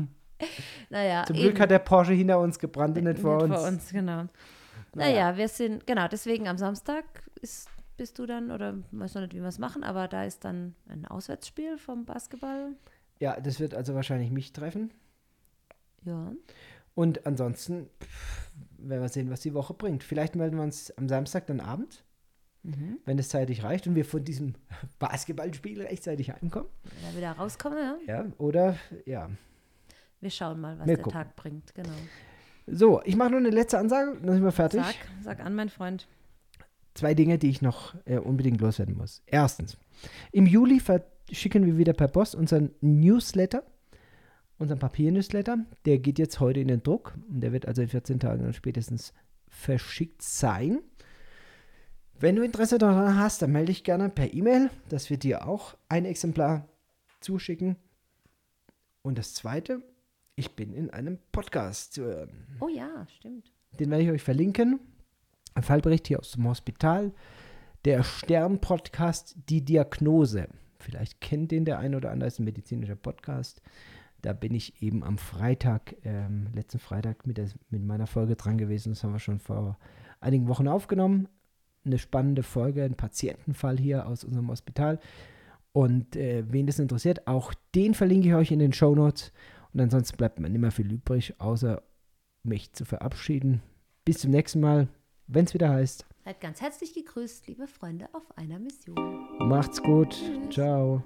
[0.91, 1.45] Naja, Zum eben.
[1.47, 3.55] Glück hat der Porsche hinter uns gebrannt und nicht vor uns.
[3.55, 4.27] Vor uns, genau.
[4.95, 7.05] Naja, wir sind, genau, deswegen am Samstag
[7.41, 10.45] ist, bist du dann, oder weiß noch nicht, wie wir es machen, aber da ist
[10.45, 12.73] dann ein Auswärtsspiel vom Basketball.
[13.19, 14.93] Ja, das wird also wahrscheinlich mich treffen.
[16.05, 16.33] Ja.
[16.95, 20.05] Und ansonsten pff, werden wir sehen, was die Woche bringt.
[20.05, 22.05] Vielleicht melden wir uns am Samstag dann Abend,
[22.65, 22.99] Mhm.
[23.05, 24.55] wenn es zeitig reicht und wir von diesem
[24.99, 26.69] Basketballspiel rechtzeitig heimkommen.
[26.83, 27.97] Wenn wir wieder rauskommen, ja.
[28.07, 29.29] Ja, oder ja,
[30.21, 31.19] Wir schauen mal, was Wir der gucken.
[31.21, 31.75] Tag bringt.
[31.75, 31.93] Genau.
[32.67, 34.81] So, ich mache noch eine letzte Ansage, dann sind wir fertig.
[34.83, 36.09] Sag, sag an, mein Freund.
[36.95, 39.23] Zwei Dinge, die ich noch äh, unbedingt loswerden muss.
[39.27, 39.77] Erstens,
[40.33, 43.65] im Juli verschicken wir wieder per Post unseren Newsletter,
[44.57, 45.59] unseren Papier-Newsletter.
[45.85, 48.55] Der geht jetzt heute in den Druck und der wird also in 14 Tagen dann
[48.55, 49.12] spätestens
[49.49, 50.79] verschickt sein.
[52.25, 55.77] Wenn du Interesse daran hast, dann melde dich gerne per E-Mail, dass wir dir auch
[55.91, 56.66] ein Exemplar
[57.20, 57.77] zuschicken.
[59.03, 59.83] Und das Zweite,
[60.35, 62.47] ich bin in einem Podcast zu hören.
[62.61, 63.53] Oh ja, stimmt.
[63.79, 64.81] Den werde ich euch verlinken.
[65.53, 67.12] Ein Fallbericht hier aus dem Hospital.
[67.85, 70.49] Der Stern-Podcast Die Diagnose.
[70.79, 73.61] Vielleicht kennt den der ein oder andere, ist ein medizinischer Podcast.
[74.22, 78.57] Da bin ich eben am Freitag, ähm, letzten Freitag mit, der, mit meiner Folge dran
[78.57, 78.95] gewesen.
[78.95, 79.77] Das haben wir schon vor
[80.20, 81.29] einigen Wochen aufgenommen.
[81.85, 84.99] Eine spannende Folge, ein Patientenfall hier aus unserem Hospital.
[85.72, 89.32] Und äh, wen das interessiert, auch den verlinke ich euch in den Show Notes.
[89.72, 91.82] Und ansonsten bleibt mir nicht mehr viel übrig, außer
[92.45, 93.61] mich zu verabschieden.
[94.05, 94.89] Bis zum nächsten Mal,
[95.26, 96.07] wenn es wieder heißt.
[96.24, 98.97] Seid ganz herzlich gegrüßt, liebe Freunde auf einer Mission.
[99.49, 100.11] Macht's gut.
[100.11, 100.55] Tschüss.
[100.55, 101.03] Ciao.